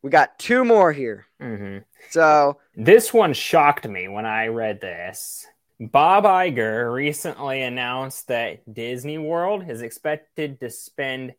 We 0.00 0.08
got 0.08 0.38
two 0.38 0.64
more 0.64 0.94
here. 0.94 1.26
hmm 1.38 1.80
So, 2.08 2.58
This 2.74 3.12
one 3.12 3.34
shocked 3.34 3.86
me 3.86 4.08
when 4.08 4.24
I 4.24 4.46
read 4.46 4.80
this. 4.80 5.46
Bob 5.78 6.24
Iger 6.24 6.90
recently 6.90 7.60
announced 7.60 8.28
that 8.28 8.62
Disney 8.72 9.18
World 9.18 9.68
is 9.68 9.82
expected 9.82 10.58
to 10.60 10.70
spend 10.70 11.34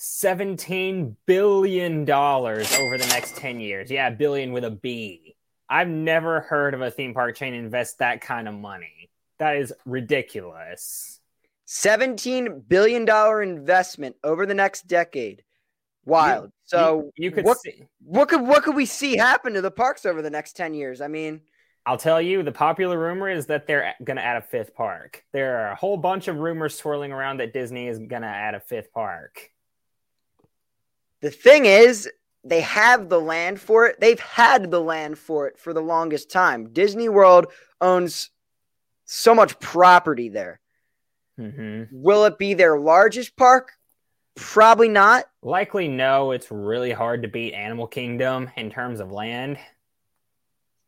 $17 0.00 1.14
billion 1.24 2.00
over 2.10 2.98
the 2.98 3.06
next 3.10 3.36
10 3.36 3.60
years. 3.60 3.92
Yeah, 3.92 4.10
billion 4.10 4.50
with 4.50 4.64
a 4.64 4.72
B. 4.72 5.36
I've 5.68 5.88
never 5.88 6.40
heard 6.40 6.74
of 6.74 6.80
a 6.80 6.90
theme 6.90 7.14
park 7.14 7.36
chain 7.36 7.54
invest 7.54 7.98
that 7.98 8.20
kind 8.20 8.48
of 8.48 8.54
money. 8.54 9.10
That 9.38 9.56
is 9.56 9.72
ridiculous. 9.84 11.20
$17 11.66 12.66
billion 12.66 13.06
investment 13.42 14.16
over 14.24 14.46
the 14.46 14.54
next 14.54 14.86
decade. 14.86 15.44
Wild. 16.04 16.50
so, 16.64 17.10
you, 17.16 17.26
you 17.26 17.30
could 17.30 17.44
what, 17.44 17.58
see. 17.58 17.84
what 18.02 18.28
could 18.28 18.40
what 18.40 18.62
could 18.62 18.74
we 18.74 18.86
see 18.86 19.18
happen 19.18 19.52
to 19.52 19.60
the 19.60 19.70
parks 19.70 20.06
over 20.06 20.22
the 20.22 20.30
next 20.30 20.56
10 20.56 20.72
years? 20.72 21.02
I 21.02 21.08
mean, 21.08 21.42
I'll 21.84 21.98
tell 21.98 22.20
you, 22.20 22.42
the 22.42 22.52
popular 22.52 22.98
rumor 22.98 23.28
is 23.28 23.46
that 23.46 23.66
they're 23.66 23.94
going 24.02 24.16
to 24.16 24.24
add 24.24 24.36
a 24.36 24.42
fifth 24.42 24.74
park. 24.74 25.24
There 25.32 25.58
are 25.58 25.72
a 25.72 25.74
whole 25.74 25.96
bunch 25.96 26.28
of 26.28 26.36
rumors 26.36 26.74
swirling 26.74 27.12
around 27.12 27.40
that 27.40 27.52
Disney 27.52 27.88
is 27.88 27.98
going 27.98 28.22
to 28.22 28.28
add 28.28 28.54
a 28.54 28.60
fifth 28.60 28.92
park. 28.92 29.50
the 31.20 31.30
thing 31.30 31.64
is, 31.64 32.08
they 32.48 32.60
have 32.62 33.08
the 33.08 33.20
land 33.20 33.60
for 33.60 33.86
it. 33.86 34.00
They've 34.00 34.20
had 34.20 34.70
the 34.70 34.80
land 34.80 35.18
for 35.18 35.46
it 35.48 35.58
for 35.58 35.72
the 35.72 35.82
longest 35.82 36.30
time. 36.30 36.72
Disney 36.72 37.08
World 37.08 37.46
owns 37.80 38.30
so 39.04 39.34
much 39.34 39.58
property 39.60 40.28
there. 40.28 40.60
hmm 41.36 41.84
Will 41.92 42.24
it 42.24 42.38
be 42.38 42.54
their 42.54 42.78
largest 42.78 43.36
park? 43.36 43.72
Probably 44.36 44.88
not. 44.88 45.24
Likely, 45.42 45.88
no. 45.88 46.30
It's 46.30 46.50
really 46.50 46.92
hard 46.92 47.22
to 47.22 47.28
beat 47.28 47.54
Animal 47.54 47.86
Kingdom 47.86 48.50
in 48.56 48.70
terms 48.70 49.00
of 49.00 49.10
land. 49.10 49.58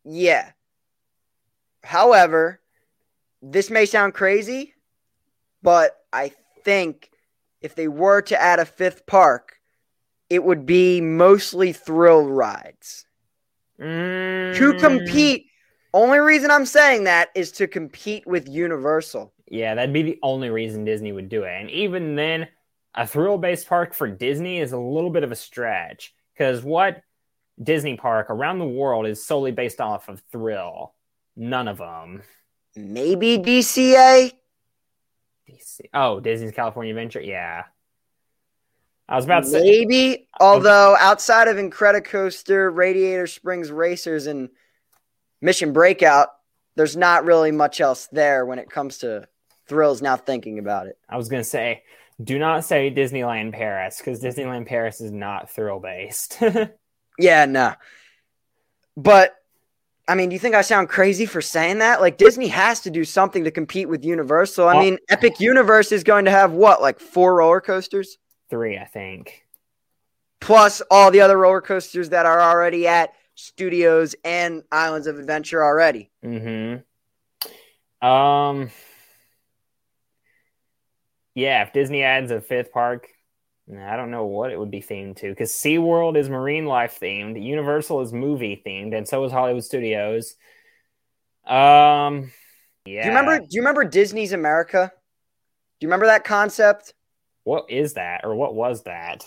Yeah. 0.04 0.52
However, 1.82 2.60
this 3.42 3.70
may 3.70 3.86
sound 3.86 4.14
crazy, 4.14 4.74
but 5.62 5.96
I 6.12 6.32
think 6.62 7.10
if 7.60 7.74
they 7.74 7.88
were 7.88 8.22
to 8.22 8.40
add 8.40 8.58
a 8.58 8.64
fifth 8.64 9.06
park, 9.06 9.59
it 10.30 10.44
would 10.44 10.64
be 10.64 11.00
mostly 11.00 11.72
thrill 11.72 12.24
rides. 12.26 13.04
To 14.52 14.74
Mm, 14.74 14.80
compete, 14.80 15.46
only 15.92 16.18
reason 16.18 16.50
I'm 16.50 16.66
saying 16.66 17.04
that 17.04 17.30
is 17.34 17.52
to 17.52 17.66
compete 17.66 18.26
with 18.26 18.48
Universal. 18.48 19.32
Yeah, 19.48 19.74
that'd 19.74 19.92
be 19.92 20.02
the 20.02 20.18
only 20.22 20.50
reason 20.50 20.84
Disney 20.84 21.12
would 21.12 21.28
do 21.28 21.42
it. 21.44 21.52
And 21.60 21.70
even 21.70 22.14
then, 22.14 22.48
a 22.94 23.06
thrill 23.06 23.38
based 23.38 23.68
park 23.68 23.94
for 23.94 24.08
Disney 24.08 24.58
is 24.60 24.72
a 24.72 24.78
little 24.78 25.10
bit 25.10 25.24
of 25.24 25.32
a 25.32 25.36
stretch. 25.36 26.14
Because 26.34 26.62
what 26.62 27.02
Disney 27.62 27.96
park 27.96 28.30
around 28.30 28.58
the 28.58 28.66
world 28.66 29.06
is 29.06 29.24
solely 29.26 29.52
based 29.52 29.80
off 29.80 30.08
of 30.08 30.22
thrill? 30.32 30.94
None 31.36 31.68
of 31.68 31.78
them. 31.78 32.22
Maybe 32.74 33.38
DCA? 33.38 34.32
DC. 35.46 35.88
Oh, 35.92 36.20
Disney's 36.20 36.52
California 36.52 36.92
Adventure. 36.92 37.20
Yeah. 37.20 37.64
I 39.10 39.16
was 39.16 39.24
about 39.24 39.42
to 39.42 39.50
say. 39.50 39.60
Maybe. 39.60 40.28
Although 40.40 40.96
outside 40.98 41.48
of 41.48 41.56
Incredicoaster, 41.56 42.74
Radiator 42.74 43.26
Springs 43.26 43.70
Racers, 43.72 44.26
and 44.26 44.48
Mission 45.40 45.72
Breakout, 45.72 46.28
there's 46.76 46.96
not 46.96 47.24
really 47.24 47.50
much 47.50 47.80
else 47.80 48.08
there 48.12 48.46
when 48.46 48.60
it 48.60 48.70
comes 48.70 48.98
to 48.98 49.26
thrills. 49.66 50.00
Now 50.00 50.16
thinking 50.16 50.60
about 50.60 50.86
it, 50.86 50.96
I 51.08 51.16
was 51.16 51.28
gonna 51.28 51.42
say, 51.42 51.82
do 52.22 52.38
not 52.38 52.64
say 52.64 52.90
Disneyland 52.90 53.52
Paris 53.52 53.98
because 53.98 54.22
Disneyland 54.22 54.66
Paris 54.66 55.00
is 55.00 55.10
not 55.10 55.50
thrill 55.50 55.80
based. 55.80 56.40
yeah, 57.18 57.46
no. 57.46 57.74
But 58.96 59.34
I 60.06 60.14
mean, 60.14 60.28
do 60.28 60.34
you 60.34 60.40
think 60.40 60.54
I 60.54 60.62
sound 60.62 60.88
crazy 60.88 61.26
for 61.26 61.40
saying 61.40 61.78
that? 61.78 62.00
Like 62.00 62.16
Disney 62.16 62.48
has 62.48 62.80
to 62.82 62.90
do 62.90 63.04
something 63.04 63.42
to 63.44 63.50
compete 63.50 63.88
with 63.88 64.04
Universal. 64.04 64.68
I 64.68 64.78
mean, 64.78 64.98
Epic 65.08 65.40
Universe 65.40 65.90
is 65.90 66.04
going 66.04 66.26
to 66.26 66.30
have 66.30 66.52
what, 66.52 66.80
like 66.80 67.00
four 67.00 67.36
roller 67.36 67.60
coasters, 67.60 68.18
Three, 68.50 68.76
I 68.76 68.84
think. 68.84 69.46
plus 70.40 70.82
all 70.90 71.10
the 71.10 71.20
other 71.20 71.38
roller 71.38 71.60
coasters 71.60 72.08
that 72.10 72.26
are 72.26 72.40
already 72.40 72.86
at 72.88 73.12
studios 73.34 74.14
and 74.24 74.64
Islands 74.72 75.06
of 75.06 75.18
Adventure 75.18 75.62
already. 75.64 76.10
Mm-hmm. 76.24 78.06
Um. 78.06 78.70
Yeah, 81.34 81.62
if 81.62 81.72
Disney 81.72 82.02
adds 82.02 82.30
a 82.30 82.40
fifth 82.40 82.72
park, 82.72 83.08
I 83.70 83.96
don't 83.96 84.10
know 84.10 84.26
what 84.26 84.50
it 84.50 84.58
would 84.58 84.70
be 84.70 84.82
themed 84.82 85.16
to 85.18 85.28
because 85.28 85.52
SeaWorld 85.52 86.16
is 86.16 86.28
marine 86.28 86.66
life 86.66 86.98
themed, 87.00 87.40
Universal 87.42 88.00
is 88.00 88.12
movie 88.12 88.60
themed, 88.66 88.96
and 88.96 89.06
so 89.06 89.24
is 89.24 89.32
Hollywood 89.32 89.64
Studios. 89.64 90.34
Um. 91.46 92.32
Yeah. 92.86 93.02
Do 93.02 93.10
you 93.10 93.16
remember? 93.16 93.38
Do 93.38 93.46
you 93.50 93.60
remember 93.60 93.84
Disney's 93.84 94.32
America? 94.32 94.90
Do 95.78 95.84
you 95.84 95.88
remember 95.88 96.06
that 96.06 96.24
concept? 96.24 96.94
What 97.44 97.70
is 97.70 97.94
that 97.94 98.22
or 98.24 98.34
what 98.34 98.54
was 98.54 98.82
that? 98.84 99.26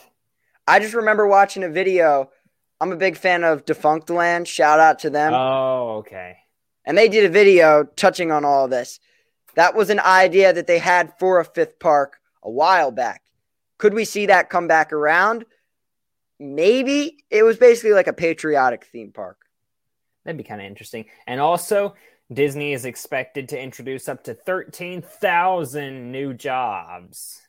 I 0.67 0.79
just 0.79 0.93
remember 0.93 1.27
watching 1.27 1.63
a 1.63 1.69
video. 1.69 2.29
I'm 2.79 2.91
a 2.91 2.97
big 2.97 3.17
fan 3.17 3.43
of 3.43 3.65
Defunct 3.65 4.09
Land. 4.09 4.47
Shout 4.47 4.79
out 4.79 4.99
to 4.99 5.09
them. 5.09 5.33
Oh, 5.33 5.97
okay. 5.99 6.37
and 6.85 6.97
they 6.97 7.07
did 7.07 7.25
a 7.25 7.29
video 7.29 7.83
touching 7.95 8.31
on 8.31 8.43
all 8.45 8.65
of 8.65 8.71
this. 8.71 8.99
That 9.55 9.75
was 9.75 9.89
an 9.89 9.99
idea 9.99 10.51
that 10.51 10.67
they 10.67 10.79
had 10.79 11.13
for 11.19 11.39
a 11.39 11.45
fifth 11.45 11.79
park 11.79 12.17
a 12.41 12.49
while 12.49 12.91
back. 12.91 13.21
Could 13.77 13.93
we 13.93 14.05
see 14.05 14.25
that 14.27 14.49
come 14.49 14.67
back 14.67 14.91
around? 14.91 15.45
Maybe. 16.39 17.23
It 17.29 17.43
was 17.43 17.57
basically 17.57 17.93
like 17.93 18.07
a 18.07 18.13
patriotic 18.13 18.85
theme 18.85 19.11
park. 19.11 19.37
That'd 20.25 20.37
be 20.37 20.43
kind 20.43 20.59
of 20.61 20.67
interesting. 20.67 21.05
And 21.27 21.39
also, 21.39 21.95
Disney 22.31 22.73
is 22.73 22.85
expected 22.85 23.49
to 23.49 23.61
introduce 23.61 24.09
up 24.09 24.23
to 24.23 24.33
13,000 24.33 26.11
new 26.11 26.33
jobs. 26.33 27.41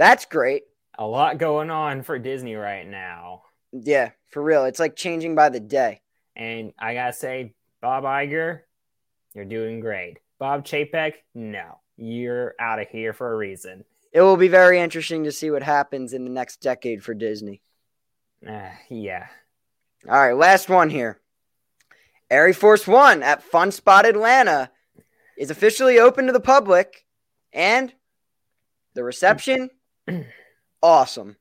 That's 0.00 0.24
great. 0.24 0.62
A 0.98 1.06
lot 1.06 1.36
going 1.36 1.68
on 1.68 2.04
for 2.04 2.18
Disney 2.18 2.54
right 2.54 2.86
now. 2.86 3.42
Yeah, 3.70 4.12
for 4.30 4.42
real. 4.42 4.64
It's 4.64 4.80
like 4.80 4.96
changing 4.96 5.34
by 5.34 5.50
the 5.50 5.60
day. 5.60 6.00
And 6.34 6.72
I 6.78 6.94
got 6.94 7.08
to 7.08 7.12
say, 7.12 7.52
Bob 7.82 8.04
Iger, 8.04 8.60
you're 9.34 9.44
doing 9.44 9.80
great. 9.80 10.16
Bob 10.38 10.64
Chapek, 10.64 11.16
no, 11.34 11.80
you're 11.98 12.54
out 12.58 12.80
of 12.80 12.88
here 12.88 13.12
for 13.12 13.30
a 13.30 13.36
reason. 13.36 13.84
It 14.10 14.22
will 14.22 14.38
be 14.38 14.48
very 14.48 14.80
interesting 14.80 15.24
to 15.24 15.32
see 15.32 15.50
what 15.50 15.62
happens 15.62 16.14
in 16.14 16.24
the 16.24 16.30
next 16.30 16.62
decade 16.62 17.04
for 17.04 17.12
Disney. 17.12 17.60
Uh, 18.48 18.70
yeah. 18.88 19.26
All 20.08 20.18
right, 20.18 20.32
last 20.32 20.70
one 20.70 20.88
here. 20.88 21.20
Air 22.30 22.54
Force 22.54 22.86
One 22.86 23.22
at 23.22 23.42
Fun 23.42 23.70
Spot 23.70 24.06
Atlanta 24.06 24.70
is 25.36 25.50
officially 25.50 25.98
open 25.98 26.26
to 26.26 26.32
the 26.32 26.40
public, 26.40 27.04
and 27.52 27.92
the 28.94 29.04
reception, 29.04 29.68
awesome. 30.82 31.36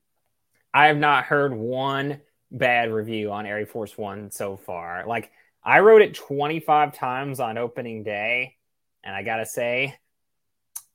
I 0.74 0.88
have 0.88 0.98
not 0.98 1.26
heard 1.26 1.54
one 1.54 2.22
bad 2.52 2.92
review 2.92 3.32
on 3.32 3.46
Air 3.46 3.66
Force 3.66 3.98
One 3.98 4.32
so 4.32 4.58
far. 4.58 5.06
Like 5.08 5.32
I 5.64 5.80
rode 5.80 6.02
it 6.02 6.14
25 6.14 6.94
times 6.94 7.40
on 7.40 7.58
opening 7.58 8.04
day, 8.04 8.56
and 9.04 9.16
I 9.16 9.24
gotta 9.24 9.46
say, 9.46 9.98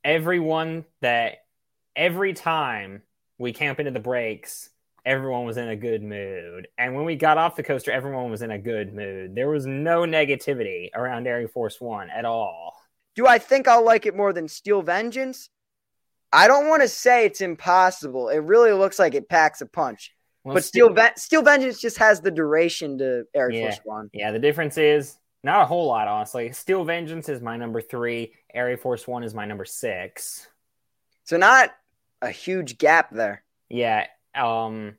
everyone 0.04 0.84
that 1.00 1.38
every 1.96 2.32
time 2.32 3.02
we 3.38 3.52
camp 3.52 3.78
into 3.80 3.90
the 3.90 4.00
brakes, 4.00 4.70
everyone 5.04 5.44
was 5.44 5.56
in 5.56 5.68
a 5.68 5.76
good 5.76 6.02
mood. 6.02 6.68
And 6.78 6.94
when 6.94 7.04
we 7.04 7.16
got 7.16 7.38
off 7.38 7.56
the 7.56 7.62
coaster, 7.62 7.90
everyone 7.90 8.30
was 8.30 8.42
in 8.42 8.50
a 8.50 8.58
good 8.58 8.94
mood. 8.94 9.34
There 9.34 9.48
was 9.48 9.66
no 9.66 10.02
negativity 10.02 10.88
around 10.94 11.26
Air 11.26 11.46
Force 11.48 11.80
One 11.80 12.10
at 12.10 12.24
all. 12.24 12.74
Do 13.14 13.26
I 13.26 13.38
think 13.38 13.68
I'll 13.68 13.84
like 13.84 14.06
it 14.06 14.16
more 14.16 14.32
than 14.32 14.48
Steel 14.48 14.82
Vengeance? 14.82 15.50
I 16.34 16.48
don't 16.48 16.68
want 16.68 16.82
to 16.82 16.88
say 16.88 17.24
it's 17.24 17.40
impossible. 17.40 18.28
It 18.28 18.38
really 18.38 18.72
looks 18.72 18.98
like 18.98 19.14
it 19.14 19.28
packs 19.28 19.60
a 19.60 19.66
punch. 19.66 20.12
Well, 20.42 20.54
but 20.54 20.64
Steel, 20.64 20.92
Ven- 20.92 21.16
Steel 21.16 21.42
Vengeance 21.42 21.80
just 21.80 21.96
has 21.98 22.20
the 22.20 22.30
duration 22.30 22.98
to 22.98 23.24
Air 23.34 23.50
yeah, 23.50 23.62
Force 23.62 23.80
One. 23.84 24.10
Yeah, 24.12 24.32
the 24.32 24.38
difference 24.38 24.76
is 24.76 25.16
not 25.44 25.62
a 25.62 25.66
whole 25.66 25.86
lot, 25.86 26.08
honestly. 26.08 26.50
Steel 26.52 26.84
Vengeance 26.84 27.28
is 27.28 27.40
my 27.40 27.56
number 27.56 27.80
three. 27.80 28.34
Air 28.52 28.76
Force 28.76 29.06
One 29.06 29.22
is 29.22 29.32
my 29.32 29.46
number 29.46 29.64
six. 29.64 30.48
So 31.22 31.36
not 31.36 31.70
a 32.20 32.30
huge 32.30 32.78
gap 32.78 33.10
there. 33.10 33.44
Yeah. 33.70 34.06
Um, 34.34 34.96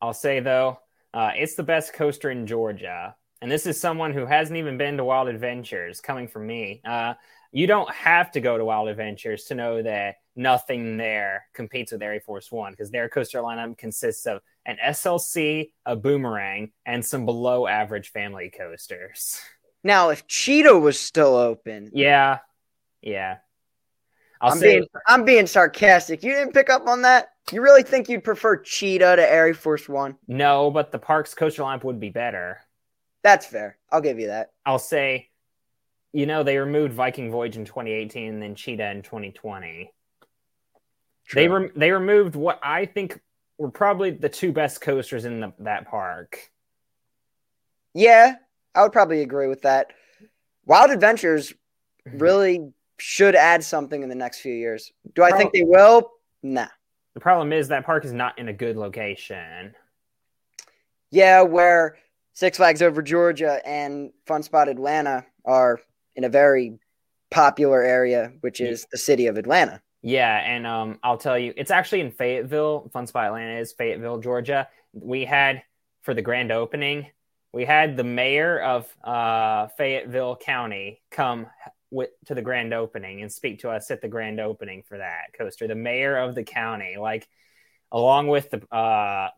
I'll 0.00 0.14
say 0.14 0.40
though, 0.40 0.78
uh, 1.12 1.32
it's 1.34 1.56
the 1.56 1.62
best 1.62 1.92
coaster 1.92 2.30
in 2.30 2.46
Georgia, 2.46 3.16
and 3.42 3.50
this 3.50 3.66
is 3.66 3.80
someone 3.80 4.12
who 4.12 4.26
hasn't 4.26 4.58
even 4.58 4.78
been 4.78 4.96
to 4.96 5.04
Wild 5.04 5.28
Adventures. 5.28 6.00
Coming 6.00 6.28
from 6.28 6.46
me, 6.46 6.80
uh, 6.84 7.14
you 7.54 7.68
don't 7.68 7.90
have 7.94 8.32
to 8.32 8.40
go 8.40 8.58
to 8.58 8.64
Wild 8.64 8.88
Adventures 8.88 9.44
to 9.44 9.54
know 9.54 9.80
that 9.80 10.16
nothing 10.34 10.96
there 10.96 11.46
competes 11.54 11.92
with 11.92 12.02
Air 12.02 12.20
Force 12.20 12.50
One 12.50 12.72
because 12.72 12.90
their 12.90 13.08
coaster 13.08 13.38
lineup 13.38 13.78
consists 13.78 14.26
of 14.26 14.42
an 14.66 14.76
SLC, 14.84 15.70
a 15.86 15.94
boomerang, 15.94 16.72
and 16.84 17.06
some 17.06 17.24
below 17.24 17.68
average 17.68 18.10
family 18.10 18.50
coasters. 18.54 19.40
Now, 19.84 20.08
if 20.08 20.26
Cheetah 20.26 20.76
was 20.76 20.98
still 20.98 21.36
open, 21.36 21.90
yeah, 21.92 22.38
yeah, 23.02 23.36
i 24.40 24.50
am 24.50 24.58
being 24.58 24.86
I'm 25.06 25.24
being 25.24 25.46
sarcastic. 25.46 26.24
You 26.24 26.32
didn't 26.32 26.54
pick 26.54 26.70
up 26.70 26.88
on 26.88 27.02
that. 27.02 27.28
You 27.52 27.62
really 27.62 27.84
think 27.84 28.08
you'd 28.08 28.24
prefer 28.24 28.56
Cheetah 28.56 29.16
to 29.16 29.32
Air 29.32 29.54
Force 29.54 29.88
One? 29.88 30.16
No, 30.26 30.72
but 30.72 30.90
the 30.90 30.98
park's 30.98 31.34
coaster 31.34 31.62
lineup 31.62 31.84
would 31.84 32.00
be 32.00 32.10
better. 32.10 32.58
That's 33.22 33.46
fair. 33.46 33.78
I'll 33.92 34.00
give 34.00 34.18
you 34.18 34.26
that. 34.26 34.50
I'll 34.66 34.80
say, 34.80 35.28
you 36.14 36.26
know, 36.26 36.44
they 36.44 36.58
removed 36.58 36.94
Viking 36.94 37.32
Voyage 37.32 37.56
in 37.56 37.64
2018 37.64 38.34
and 38.34 38.40
then 38.40 38.54
Cheetah 38.54 38.88
in 38.92 39.02
2020. 39.02 39.92
True. 41.26 41.42
They 41.42 41.48
re- 41.48 41.70
they 41.74 41.90
removed 41.90 42.36
what 42.36 42.60
I 42.62 42.86
think 42.86 43.20
were 43.58 43.70
probably 43.70 44.12
the 44.12 44.28
two 44.28 44.52
best 44.52 44.80
coasters 44.80 45.24
in 45.24 45.40
the, 45.40 45.52
that 45.58 45.90
park. 45.90 46.38
Yeah, 47.94 48.36
I 48.76 48.82
would 48.82 48.92
probably 48.92 49.22
agree 49.22 49.48
with 49.48 49.62
that. 49.62 49.88
Wild 50.66 50.90
Adventures 50.90 51.52
mm-hmm. 52.06 52.18
really 52.18 52.72
should 52.98 53.34
add 53.34 53.64
something 53.64 54.00
in 54.00 54.08
the 54.08 54.14
next 54.14 54.40
few 54.40 54.54
years. 54.54 54.92
Do 55.16 55.24
I 55.24 55.32
think 55.32 55.52
they 55.52 55.64
will? 55.64 56.12
Nah. 56.44 56.68
The 57.14 57.20
problem 57.20 57.52
is 57.52 57.68
that 57.68 57.84
park 57.84 58.04
is 58.04 58.12
not 58.12 58.38
in 58.38 58.48
a 58.48 58.52
good 58.52 58.76
location. 58.76 59.74
Yeah, 61.10 61.42
where 61.42 61.96
Six 62.34 62.56
Flags 62.56 62.82
Over 62.82 63.02
Georgia 63.02 63.60
and 63.66 64.12
Fun 64.26 64.44
Spot 64.44 64.68
Atlanta 64.68 65.26
are 65.44 65.80
in 66.16 66.24
a 66.24 66.28
very 66.28 66.78
popular 67.30 67.82
area, 67.82 68.32
which 68.40 68.60
is 68.60 68.86
the 68.90 68.98
city 68.98 69.26
of 69.26 69.36
Atlanta. 69.36 69.80
Yeah, 70.02 70.36
and 70.36 70.66
um, 70.66 70.98
I'll 71.02 71.18
tell 71.18 71.38
you, 71.38 71.54
it's 71.56 71.70
actually 71.70 72.00
in 72.00 72.12
Fayetteville. 72.12 72.90
Fun 72.92 73.06
Spot 73.06 73.26
Atlanta 73.26 73.58
is 73.58 73.72
Fayetteville, 73.72 74.18
Georgia. 74.18 74.68
We 74.92 75.24
had 75.24 75.62
for 76.02 76.12
the 76.12 76.22
grand 76.22 76.52
opening, 76.52 77.06
we 77.54 77.64
had 77.64 77.96
the 77.96 78.02
mayor 78.02 78.58
of 78.58 78.92
uh, 79.04 79.68
Fayetteville 79.78 80.34
County 80.34 81.00
come 81.12 81.46
with, 81.92 82.10
to 82.26 82.34
the 82.34 82.42
grand 82.42 82.74
opening 82.74 83.22
and 83.22 83.32
speak 83.32 83.60
to 83.60 83.70
us 83.70 83.92
at 83.92 84.00
the 84.02 84.08
grand 84.08 84.40
opening 84.40 84.82
for 84.82 84.98
that 84.98 85.32
coaster. 85.38 85.68
The 85.68 85.76
mayor 85.76 86.16
of 86.16 86.34
the 86.34 86.42
county, 86.42 86.96
like 86.98 87.28
along 87.92 88.26
with 88.26 88.50
the 88.50 88.66
uh, 88.74 89.28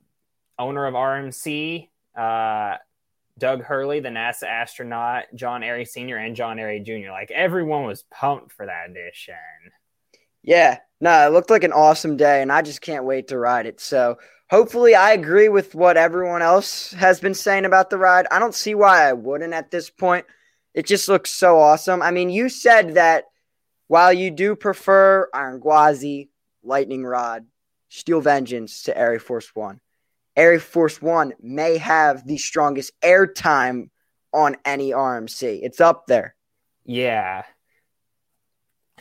owner 0.59 0.87
of 0.87 0.95
RMC, 0.95 1.91
uh, 2.17 2.77
Doug 3.38 3.62
Hurley, 3.62 4.01
the 4.01 4.09
NASA 4.09 4.44
astronaut, 4.44 5.25
John 5.35 5.62
Arie 5.62 5.85
Sr., 5.85 6.16
and 6.16 6.37
John 6.37 6.59
Arie 6.59 6.81
Jr. 6.81 7.11
Like 7.11 7.31
everyone 7.31 7.85
was 7.85 8.05
pumped 8.11 8.53
for 8.53 8.66
that 8.66 8.90
edition. 8.90 9.37
Yeah, 10.42 10.79
no, 11.01 11.27
it 11.27 11.33
looked 11.33 11.51
like 11.51 11.64
an 11.64 11.72
awesome 11.72 12.16
day, 12.16 12.40
and 12.40 12.51
I 12.51 12.62
just 12.62 12.81
can't 12.81 13.05
wait 13.05 13.29
to 13.29 13.38
ride 13.38 13.66
it. 13.66 13.81
So 13.81 14.16
hopefully, 14.49 14.94
I 14.94 15.12
agree 15.12 15.49
with 15.49 15.75
what 15.75 15.96
everyone 15.96 16.40
else 16.42 16.92
has 16.92 17.20
been 17.20 17.35
saying 17.35 17.64
about 17.64 17.90
the 17.90 17.99
ride. 17.99 18.27
I 18.31 18.38
don't 18.38 18.55
see 18.55 18.75
why 18.75 19.09
I 19.09 19.12
wouldn't 19.12 19.53
at 19.53 19.70
this 19.70 19.90
point. 19.90 20.25
It 20.72 20.87
just 20.87 21.09
looks 21.09 21.31
so 21.31 21.59
awesome. 21.59 22.01
I 22.01 22.11
mean, 22.11 22.31
you 22.31 22.49
said 22.49 22.94
that 22.94 23.25
while 23.88 24.12
you 24.12 24.31
do 24.31 24.57
prefer 24.57 25.29
Iron 25.35 25.61
Gwazi, 25.61 26.29
Lightning 26.62 27.05
Rod, 27.05 27.46
Steel 27.88 28.20
Vengeance 28.20 28.85
to 28.85 28.96
Air 28.96 29.18
Force 29.18 29.55
One, 29.55 29.81
Air 30.37 30.61
Force 30.61 31.01
One 31.01 31.33
may 31.40 31.79
have 31.79 32.27
the 32.27 32.38
strongest 32.38 32.92
airtime 33.03 33.90
on 34.33 34.57
any 34.64 34.90
RMC. 34.90 35.61
It's 35.62 35.81
up 35.81 36.07
there. 36.07 36.35
Yeah, 36.85 37.44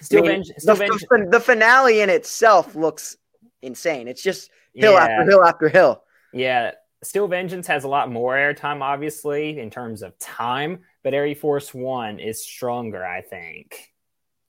Still, 0.01 0.25
I 0.25 0.27
mean, 0.27 0.43
Still 0.43 0.75
the, 0.75 1.07
the, 1.09 1.27
the, 1.31 1.39
finale 1.39 2.01
in 2.01 2.09
itself 2.09 2.75
looks 2.75 3.15
insane. 3.61 4.07
It's 4.07 4.21
just 4.21 4.51
hill 4.73 4.93
yeah. 4.93 4.99
after 4.99 5.29
hill 5.29 5.43
after 5.43 5.69
hill. 5.69 6.03
Yeah. 6.33 6.71
Still 7.03 7.27
Vengeance 7.27 7.67
has 7.67 7.83
a 7.83 7.87
lot 7.87 8.11
more 8.11 8.33
airtime, 8.33 8.81
obviously, 8.81 9.59
in 9.59 9.69
terms 9.69 10.01
of 10.01 10.17
time, 10.19 10.79
but 11.03 11.13
Air 11.13 11.33
Force 11.35 11.73
One 11.73 12.19
is 12.19 12.43
stronger, 12.43 13.05
I 13.05 13.21
think. 13.21 13.93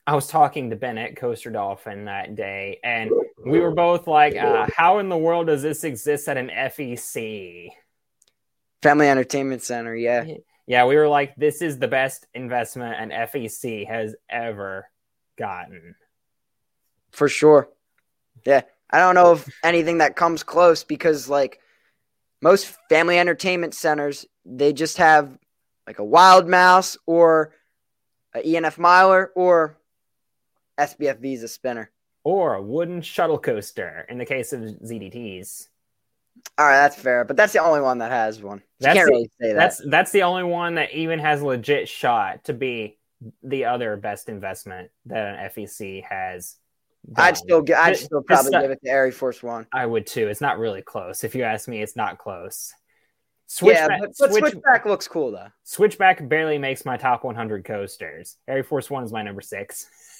I 0.06 0.14
was 0.14 0.28
talking 0.28 0.70
to 0.70 0.76
Bennett 0.76 1.16
Coaster 1.16 1.50
Dolphin 1.50 2.04
that 2.04 2.36
day, 2.36 2.78
and 2.84 3.10
we 3.44 3.58
were 3.58 3.72
both 3.72 4.06
like, 4.06 4.36
uh, 4.36 4.68
How 4.74 5.00
in 5.00 5.08
the 5.08 5.16
world 5.16 5.48
does 5.48 5.62
this 5.62 5.82
exist 5.82 6.28
at 6.28 6.36
an 6.36 6.48
FEC? 6.48 7.70
Family 8.82 9.08
Entertainment 9.08 9.62
Center, 9.62 9.96
yeah. 9.96 10.24
Yeah, 10.66 10.86
we 10.86 10.94
were 10.94 11.08
like, 11.08 11.34
This 11.34 11.60
is 11.60 11.78
the 11.78 11.88
best 11.88 12.26
investment 12.34 13.00
an 13.00 13.10
FEC 13.10 13.88
has 13.88 14.14
ever 14.30 14.88
gotten. 15.36 15.96
For 17.10 17.28
sure. 17.28 17.68
Yeah. 18.44 18.62
I 18.90 18.98
don't 18.98 19.16
know 19.16 19.32
if 19.32 19.48
anything 19.64 19.98
that 19.98 20.14
comes 20.14 20.44
close 20.44 20.84
because 20.84 21.28
like 21.28 21.60
most 22.40 22.76
family 22.88 23.18
entertainment 23.18 23.74
centers, 23.74 24.24
they 24.44 24.72
just 24.72 24.98
have 24.98 25.36
like 25.86 25.98
a 25.98 26.04
wild 26.04 26.46
mouse 26.46 26.96
or 27.06 27.52
a 28.34 28.46
E&F 28.46 28.78
Miler 28.78 29.32
or 29.34 29.78
SBF 30.78 31.42
a 31.42 31.48
spinner. 31.48 31.90
Or 32.24 32.54
a 32.54 32.62
wooden 32.62 33.02
shuttle 33.02 33.38
coaster 33.38 34.04
in 34.08 34.18
the 34.18 34.26
case 34.26 34.52
of 34.52 34.60
ZDTs. 34.60 35.68
All 36.58 36.66
right, 36.66 36.76
that's 36.76 36.96
fair, 36.96 37.24
but 37.24 37.36
that's 37.36 37.52
the 37.52 37.60
only 37.60 37.80
one 37.80 37.98
that 37.98 38.10
has 38.10 38.42
one. 38.42 38.58
You 38.58 38.62
that's 38.80 38.94
can't 38.94 39.06
the, 39.06 39.12
really 39.12 39.30
say 39.40 39.48
that. 39.48 39.54
That's 39.54 39.82
that's 39.86 40.12
the 40.12 40.22
only 40.22 40.44
one 40.44 40.74
that 40.74 40.92
even 40.92 41.18
has 41.18 41.40
a 41.40 41.46
legit 41.46 41.88
shot 41.88 42.44
to 42.44 42.52
be 42.52 42.98
the 43.42 43.66
other 43.66 43.96
best 43.96 44.28
investment 44.28 44.90
that 45.06 45.34
an 45.34 45.50
FEC 45.50 46.04
has. 46.04 46.56
Done. 47.06 47.24
I'd 47.24 47.36
still, 47.36 47.64
I'd 47.76 47.96
still 47.96 48.22
probably 48.22 48.50
not, 48.50 48.62
give 48.62 48.70
it 48.72 48.80
to 48.84 48.90
Air 48.90 49.12
Force 49.12 49.42
One. 49.42 49.66
I 49.72 49.86
would 49.86 50.06
too. 50.06 50.28
It's 50.28 50.40
not 50.40 50.58
really 50.58 50.82
close. 50.82 51.24
If 51.24 51.34
you 51.34 51.44
ask 51.44 51.68
me, 51.68 51.80
it's 51.80 51.96
not 51.96 52.18
close. 52.18 52.74
Switchback, 53.46 53.90
yeah, 53.90 53.98
but, 54.00 54.14
but 54.18 54.30
switch, 54.30 54.40
Switchback 54.40 54.86
looks 54.86 55.06
cool 55.06 55.30
though. 55.30 55.48
Switchback 55.62 56.28
barely 56.28 56.58
makes 56.58 56.84
my 56.84 56.96
top 56.96 57.22
100 57.22 57.64
coasters. 57.64 58.36
Air 58.48 58.64
Force 58.64 58.90
One 58.90 59.04
is 59.04 59.12
my 59.12 59.22
number 59.22 59.42
six. 59.42 59.88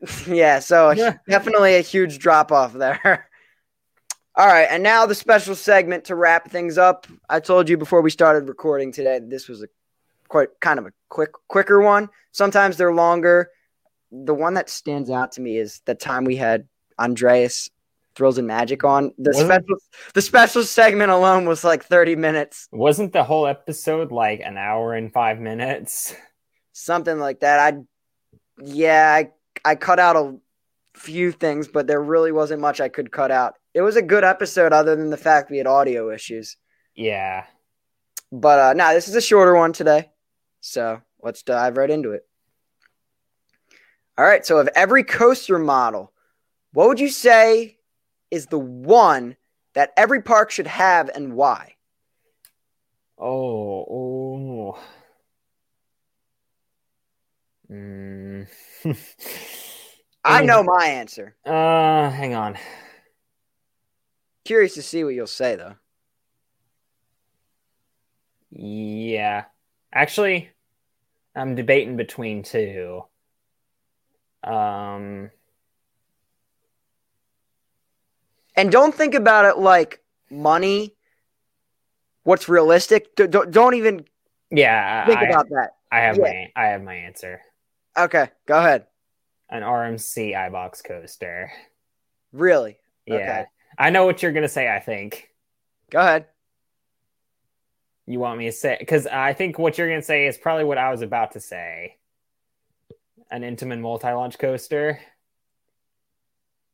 yeah, 0.26 0.58
so 0.58 0.94
definitely 1.28 1.76
a 1.76 1.80
huge 1.80 2.18
drop 2.18 2.52
off 2.52 2.72
there. 2.72 3.28
All 4.36 4.46
right, 4.46 4.68
and 4.70 4.82
now 4.82 5.04
the 5.06 5.14
special 5.16 5.56
segment 5.56 6.04
to 6.04 6.14
wrap 6.14 6.50
things 6.50 6.78
up. 6.78 7.06
I 7.28 7.40
told 7.40 7.68
you 7.68 7.76
before 7.76 8.02
we 8.02 8.10
started 8.10 8.48
recording 8.48 8.92
today 8.92 9.18
this 9.20 9.48
was 9.48 9.62
a 9.62 9.66
quite 10.28 10.48
kind 10.60 10.78
of 10.78 10.86
a 10.86 10.92
quick 11.08 11.30
quicker 11.48 11.80
one. 11.80 12.08
Sometimes 12.32 12.76
they're 12.76 12.94
longer. 12.94 13.50
The 14.12 14.34
one 14.34 14.54
that 14.54 14.70
stands 14.70 15.10
out 15.10 15.32
to 15.32 15.40
me 15.40 15.58
is 15.58 15.80
the 15.86 15.94
time 15.94 16.24
we 16.24 16.36
had 16.36 16.68
Andreas 16.98 17.68
Thrills 18.14 18.38
and 18.38 18.46
Magic 18.46 18.84
on. 18.84 19.12
The 19.18 19.30
Wasn't- 19.30 19.48
special 19.48 19.76
the 20.14 20.22
special 20.22 20.62
segment 20.62 21.10
alone 21.10 21.46
was 21.46 21.64
like 21.64 21.84
30 21.84 22.14
minutes. 22.14 22.68
Wasn't 22.70 23.12
the 23.12 23.24
whole 23.24 23.46
episode 23.46 24.12
like 24.12 24.40
an 24.40 24.56
hour 24.56 24.94
and 24.94 25.12
five 25.12 25.40
minutes? 25.40 26.14
Something 26.72 27.18
like 27.18 27.40
that. 27.40 27.74
I 27.74 27.78
yeah, 28.62 29.14
I 29.16 29.30
I 29.64 29.74
cut 29.74 29.98
out 29.98 30.16
a 30.16 30.36
few 30.94 31.32
things, 31.32 31.68
but 31.68 31.86
there 31.86 32.02
really 32.02 32.32
wasn't 32.32 32.60
much 32.60 32.80
I 32.80 32.88
could 32.88 33.12
cut 33.12 33.30
out. 33.30 33.54
It 33.74 33.82
was 33.82 33.96
a 33.96 34.02
good 34.02 34.24
episode 34.24 34.72
other 34.72 34.96
than 34.96 35.10
the 35.10 35.16
fact 35.16 35.50
we 35.50 35.58
had 35.58 35.66
audio 35.66 36.10
issues. 36.10 36.56
Yeah. 36.94 37.44
But 38.32 38.58
uh 38.58 38.72
now 38.74 38.92
this 38.92 39.08
is 39.08 39.14
a 39.14 39.20
shorter 39.20 39.54
one 39.54 39.72
today. 39.72 40.10
So 40.60 41.00
let's 41.22 41.42
dive 41.42 41.76
right 41.76 41.90
into 41.90 42.12
it. 42.12 42.26
All 44.16 44.24
right, 44.24 44.44
so 44.44 44.58
of 44.58 44.68
every 44.74 45.04
coaster 45.04 45.60
model, 45.60 46.12
what 46.72 46.88
would 46.88 46.98
you 46.98 47.08
say 47.08 47.78
is 48.32 48.46
the 48.46 48.58
one 48.58 49.36
that 49.74 49.92
every 49.96 50.22
park 50.22 50.50
should 50.50 50.66
have 50.66 51.08
and 51.08 51.34
why? 51.34 51.76
Oh, 53.16 54.74
oh. 54.74 54.78
Mm. 57.70 58.48
I 60.24 60.44
know 60.44 60.62
my 60.62 60.86
answer. 60.86 61.36
Uh, 61.44 62.10
hang 62.10 62.34
on. 62.34 62.56
Curious 64.44 64.74
to 64.74 64.82
see 64.82 65.04
what 65.04 65.14
you'll 65.14 65.26
say 65.26 65.56
though. 65.56 65.74
Yeah. 68.50 69.44
Actually, 69.92 70.50
I'm 71.34 71.54
debating 71.54 71.96
between 71.96 72.42
two. 72.42 73.02
Um, 74.42 75.30
And 78.58 78.72
don't 78.72 78.92
think 78.92 79.14
about 79.14 79.44
it 79.44 79.56
like 79.56 80.02
money. 80.30 80.96
What's 82.24 82.48
realistic? 82.48 83.14
D- 83.14 83.28
don't 83.28 83.52
don't 83.52 83.74
even 83.74 84.04
yeah, 84.50 85.06
think 85.06 85.20
I, 85.20 85.26
about 85.26 85.48
that. 85.50 85.76
I 85.92 86.00
have 86.00 86.16
yeah. 86.16 86.22
my 86.24 86.52
I 86.56 86.66
have 86.66 86.82
my 86.82 86.94
answer. 86.94 87.40
Okay, 87.96 88.28
go 88.46 88.58
ahead. 88.58 88.86
An 89.48 89.62
RMC 89.62 90.34
iBox 90.34 90.84
coaster. 90.84 91.50
Really? 92.32 92.78
Yeah. 93.06 93.14
Okay. 93.14 93.44
I 93.78 93.90
know 93.90 94.04
what 94.04 94.22
you're 94.22 94.32
gonna 94.32 94.48
say, 94.48 94.68
I 94.68 94.80
think. 94.80 95.28
Go 95.90 96.00
ahead. 96.00 96.26
You 98.06 98.18
want 98.18 98.38
me 98.38 98.46
to 98.46 98.52
say 98.52 98.76
because 98.78 99.06
I 99.06 99.32
think 99.32 99.58
what 99.58 99.78
you're 99.78 99.88
gonna 99.88 100.02
say 100.02 100.26
is 100.26 100.36
probably 100.36 100.64
what 100.64 100.78
I 100.78 100.90
was 100.90 101.02
about 101.02 101.32
to 101.32 101.40
say. 101.40 101.96
An 103.30 103.42
Intamin 103.42 103.80
multi-launch 103.80 104.38
coaster. 104.38 105.00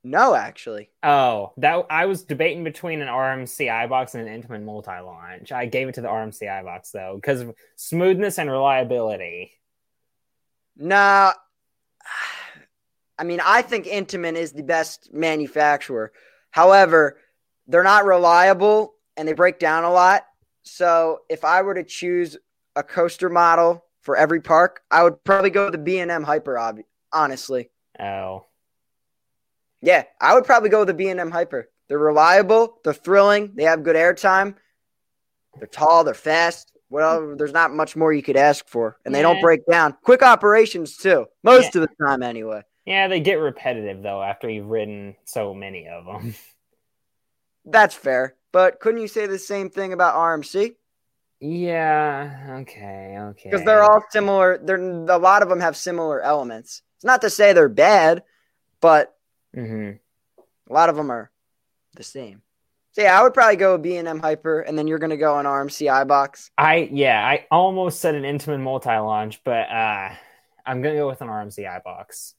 No, 0.06 0.34
actually. 0.34 0.90
Oh, 1.02 1.54
that 1.56 1.86
I 1.88 2.06
was 2.06 2.24
debating 2.24 2.62
between 2.62 3.00
an 3.00 3.08
RMC 3.08 3.68
iBox 3.68 4.14
and 4.14 4.28
an 4.28 4.42
Intamin 4.42 4.64
multi-launch. 4.64 5.50
I 5.50 5.66
gave 5.66 5.88
it 5.88 5.94
to 5.94 6.02
the 6.02 6.08
RMC 6.08 6.42
iBox 6.42 6.90
though 6.92 7.16
because 7.16 7.44
smoothness 7.76 8.38
and 8.38 8.50
reliability. 8.50 9.52
Nah. 10.76 11.32
I 13.18 13.22
mean, 13.22 13.40
I 13.44 13.62
think 13.62 13.86
Intamin 13.86 14.34
is 14.34 14.52
the 14.52 14.64
best 14.64 15.14
manufacturer. 15.14 16.10
However, 16.50 17.16
they're 17.68 17.84
not 17.84 18.04
reliable 18.04 18.94
and 19.16 19.28
they 19.28 19.34
break 19.34 19.60
down 19.60 19.84
a 19.84 19.90
lot. 19.92 20.26
So, 20.62 21.20
if 21.28 21.44
I 21.44 21.62
were 21.62 21.74
to 21.74 21.84
choose 21.84 22.36
a 22.74 22.82
coaster 22.82 23.28
model 23.28 23.84
for 24.00 24.16
every 24.16 24.40
park, 24.40 24.82
I 24.90 25.02
would 25.04 25.22
probably 25.22 25.50
go 25.50 25.66
with 25.66 25.72
the 25.72 25.78
B&M 25.78 26.24
Hyper 26.24 26.58
honestly. 27.12 27.70
Oh, 28.00 28.46
Yeah, 29.80 30.04
I 30.20 30.34
would 30.34 30.44
probably 30.44 30.70
go 30.70 30.80
with 30.80 30.88
the 30.88 30.94
B&M 30.94 31.30
Hyper. 31.30 31.68
They're 31.88 31.98
reliable, 31.98 32.80
they're 32.82 32.94
thrilling, 32.94 33.52
they 33.54 33.64
have 33.64 33.82
good 33.82 33.96
airtime. 33.96 34.54
They're 35.58 35.68
tall, 35.68 36.02
they're 36.02 36.14
fast. 36.14 36.72
Well, 36.94 37.34
there's 37.36 37.52
not 37.52 37.74
much 37.74 37.96
more 37.96 38.12
you 38.12 38.22
could 38.22 38.36
ask 38.36 38.68
for, 38.68 38.98
and 39.04 39.12
they 39.12 39.20
don't 39.20 39.40
break 39.40 39.66
down. 39.68 39.96
Quick 40.04 40.22
operations 40.22 40.96
too, 40.96 41.26
most 41.42 41.74
of 41.74 41.82
the 41.82 41.88
time 42.06 42.22
anyway. 42.22 42.62
yeah, 42.86 43.08
they 43.08 43.18
get 43.18 43.34
repetitive 43.34 44.00
though 44.00 44.22
after 44.22 44.48
you've 44.48 44.68
ridden 44.68 45.16
so 45.24 45.52
many 45.52 45.88
of 45.88 46.04
them. 46.04 46.36
That's 47.64 47.96
fair. 47.96 48.36
But 48.52 48.78
couldn't 48.78 49.00
you 49.00 49.08
say 49.08 49.26
the 49.26 49.40
same 49.40 49.70
thing 49.70 49.92
about 49.92 50.14
RMC? 50.14 50.76
yeah. 51.40 52.58
Okay. 52.60 53.16
Okay. 53.18 53.50
Because 53.50 53.66
they're 53.66 53.82
all 53.82 54.04
similar. 54.10 54.60
They're 54.62 54.76
a 54.76 55.18
lot 55.18 55.42
of 55.42 55.48
them 55.48 55.58
have 55.58 55.76
similar 55.76 56.20
elements. 56.20 56.82
It's 56.98 57.04
not 57.04 57.22
to 57.22 57.30
say 57.30 57.52
they're 57.52 57.68
bad, 57.68 58.22
but 58.80 59.16
hmm 59.52 59.90
a 60.70 60.72
lot 60.72 60.90
of 60.90 60.94
them 60.94 61.10
are 61.10 61.32
the 61.96 62.04
same. 62.04 62.42
So 62.94 63.02
yeah, 63.02 63.18
I 63.18 63.24
would 63.24 63.34
probably 63.34 63.56
go 63.56 63.76
B&M 63.76 64.20
Hyper, 64.20 64.60
and 64.60 64.78
then 64.78 64.86
you're 64.86 65.00
gonna 65.00 65.16
go 65.16 65.34
on 65.34 65.46
RMC 65.46 66.06
box. 66.06 66.52
I 66.56 66.88
yeah, 66.92 67.26
I 67.26 67.44
almost 67.50 68.00
said 68.00 68.14
an 68.14 68.22
Intamin 68.22 68.60
multi-launch, 68.60 69.42
but 69.42 69.68
uh, 69.68 70.10
I'm 70.64 70.80
gonna 70.80 70.94
go 70.94 71.08
with 71.08 71.20
an 71.20 71.26
RMC 71.26 71.82
box. 71.82 72.34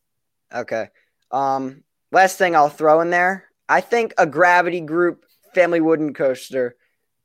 Okay. 0.53 0.87
Um, 1.29 1.83
last 2.13 2.37
thing 2.37 2.55
I'll 2.55 2.69
throw 2.69 3.01
in 3.01 3.09
there. 3.09 3.49
I 3.67 3.81
think 3.81 4.13
a 4.17 4.25
Gravity 4.25 4.79
Group 4.79 5.25
Family 5.53 5.81
Wooden 5.81 6.13
Coaster 6.13 6.77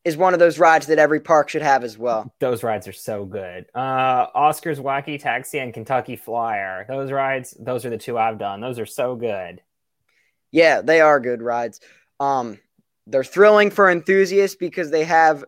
is 0.04 0.16
one 0.16 0.32
of 0.32 0.40
those 0.40 0.58
rides 0.58 0.86
that 0.86 0.98
every 0.98 1.20
park 1.20 1.50
should 1.50 1.62
have 1.62 1.84
as 1.84 1.96
well. 1.96 2.34
Those 2.40 2.64
rides 2.64 2.88
are 2.88 2.92
so 2.92 3.24
good. 3.24 3.66
Uh, 3.74 4.26
Oscar's 4.34 4.80
Wacky 4.80 5.20
Taxi 5.20 5.60
and 5.60 5.72
Kentucky 5.72 6.16
Flyer. 6.16 6.84
Those 6.88 7.12
rides, 7.12 7.56
those 7.60 7.84
are 7.84 7.90
the 7.90 7.98
two 7.98 8.18
I've 8.18 8.38
done. 8.38 8.60
Those 8.60 8.80
are 8.80 8.86
so 8.86 9.14
good. 9.14 9.60
Yeah, 10.50 10.80
they 10.80 11.00
are 11.00 11.20
good 11.20 11.42
rides. 11.42 11.80
Um, 12.18 12.58
they're 13.10 13.24
thrilling 13.24 13.70
for 13.70 13.90
enthusiasts 13.90 14.56
because 14.56 14.90
they 14.90 15.04
have 15.04 15.44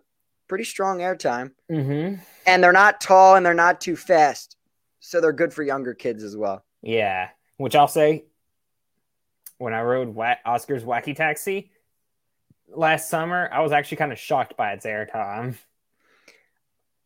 pretty 0.49 0.65
strong 0.65 0.99
airtime, 0.99 1.53
Mm-hmm. 1.71 2.17
and 2.47 2.63
they're 2.65 2.73
not 2.73 3.01
tall 3.01 3.37
and 3.37 3.45
they're 3.47 3.55
not 3.55 3.81
too 3.81 3.97
fast, 3.97 4.57
so 5.01 5.21
they're 5.21 5.33
good 5.33 5.53
for 5.53 5.63
younger 5.63 5.95
kids 5.95 6.23
as 6.23 6.37
well. 6.37 6.65
Yeah, 6.83 7.29
which 7.57 7.75
I'll 7.75 7.89
say, 7.89 8.25
when 9.59 9.73
I 9.73 9.83
rode 9.83 10.09
Wa- 10.09 10.37
Oscar's 10.45 10.85
Wacky 10.85 11.15
Taxi 11.17 11.71
last 12.75 13.09
summer, 13.09 13.49
I 13.53 13.61
was 13.61 13.73
actually 13.73 13.99
kind 13.99 14.13
of 14.13 14.19
shocked 14.19 14.57
by 14.57 14.73
its 14.73 14.85
airtime. 14.85 15.57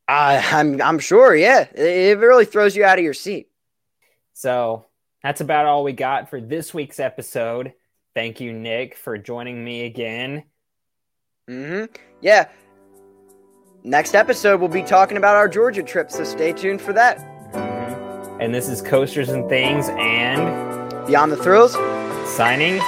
I, 0.09 0.39
I'm 0.39 0.81
I'm 0.81 0.99
sure. 0.99 1.35
Yeah, 1.35 1.67
it 1.75 2.19
really 2.19 2.45
throws 2.45 2.77
you 2.77 2.85
out 2.85 2.99
of 2.99 3.05
your 3.05 3.15
seat. 3.15 3.49
So 4.35 4.87
that's 5.23 5.41
about 5.41 5.67
all 5.67 5.83
we 5.85 5.93
got 5.93 6.31
for 6.31 6.41
this 6.41 6.73
week's 6.73 7.01
episode. 7.01 7.73
Thank 8.17 8.41
you, 8.41 8.51
Nick, 8.55 8.97
for 8.97 9.19
joining 9.19 9.63
me 9.63 9.85
again. 9.85 10.45
hmm 11.47 11.85
Yeah. 12.23 12.49
Next 13.85 14.15
episode, 14.15 14.59
we'll 14.59 14.71
be 14.71 14.83
talking 14.83 15.19
about 15.19 15.37
our 15.37 15.47
Georgia 15.47 15.83
trip, 15.83 16.11
so 16.11 16.25
stay 16.25 16.55
tuned 16.55 16.81
for 16.81 16.95
that. 16.95 17.19
Mhm. 17.53 18.41
And 18.41 18.55
this 18.55 18.71
is 18.71 18.81
Coasters 18.81 19.29
and 19.29 19.47
Things 19.51 19.91
and 19.99 21.07
Beyond 21.07 21.31
the 21.31 21.37
thrills. 21.37 21.75
signing 22.27 22.81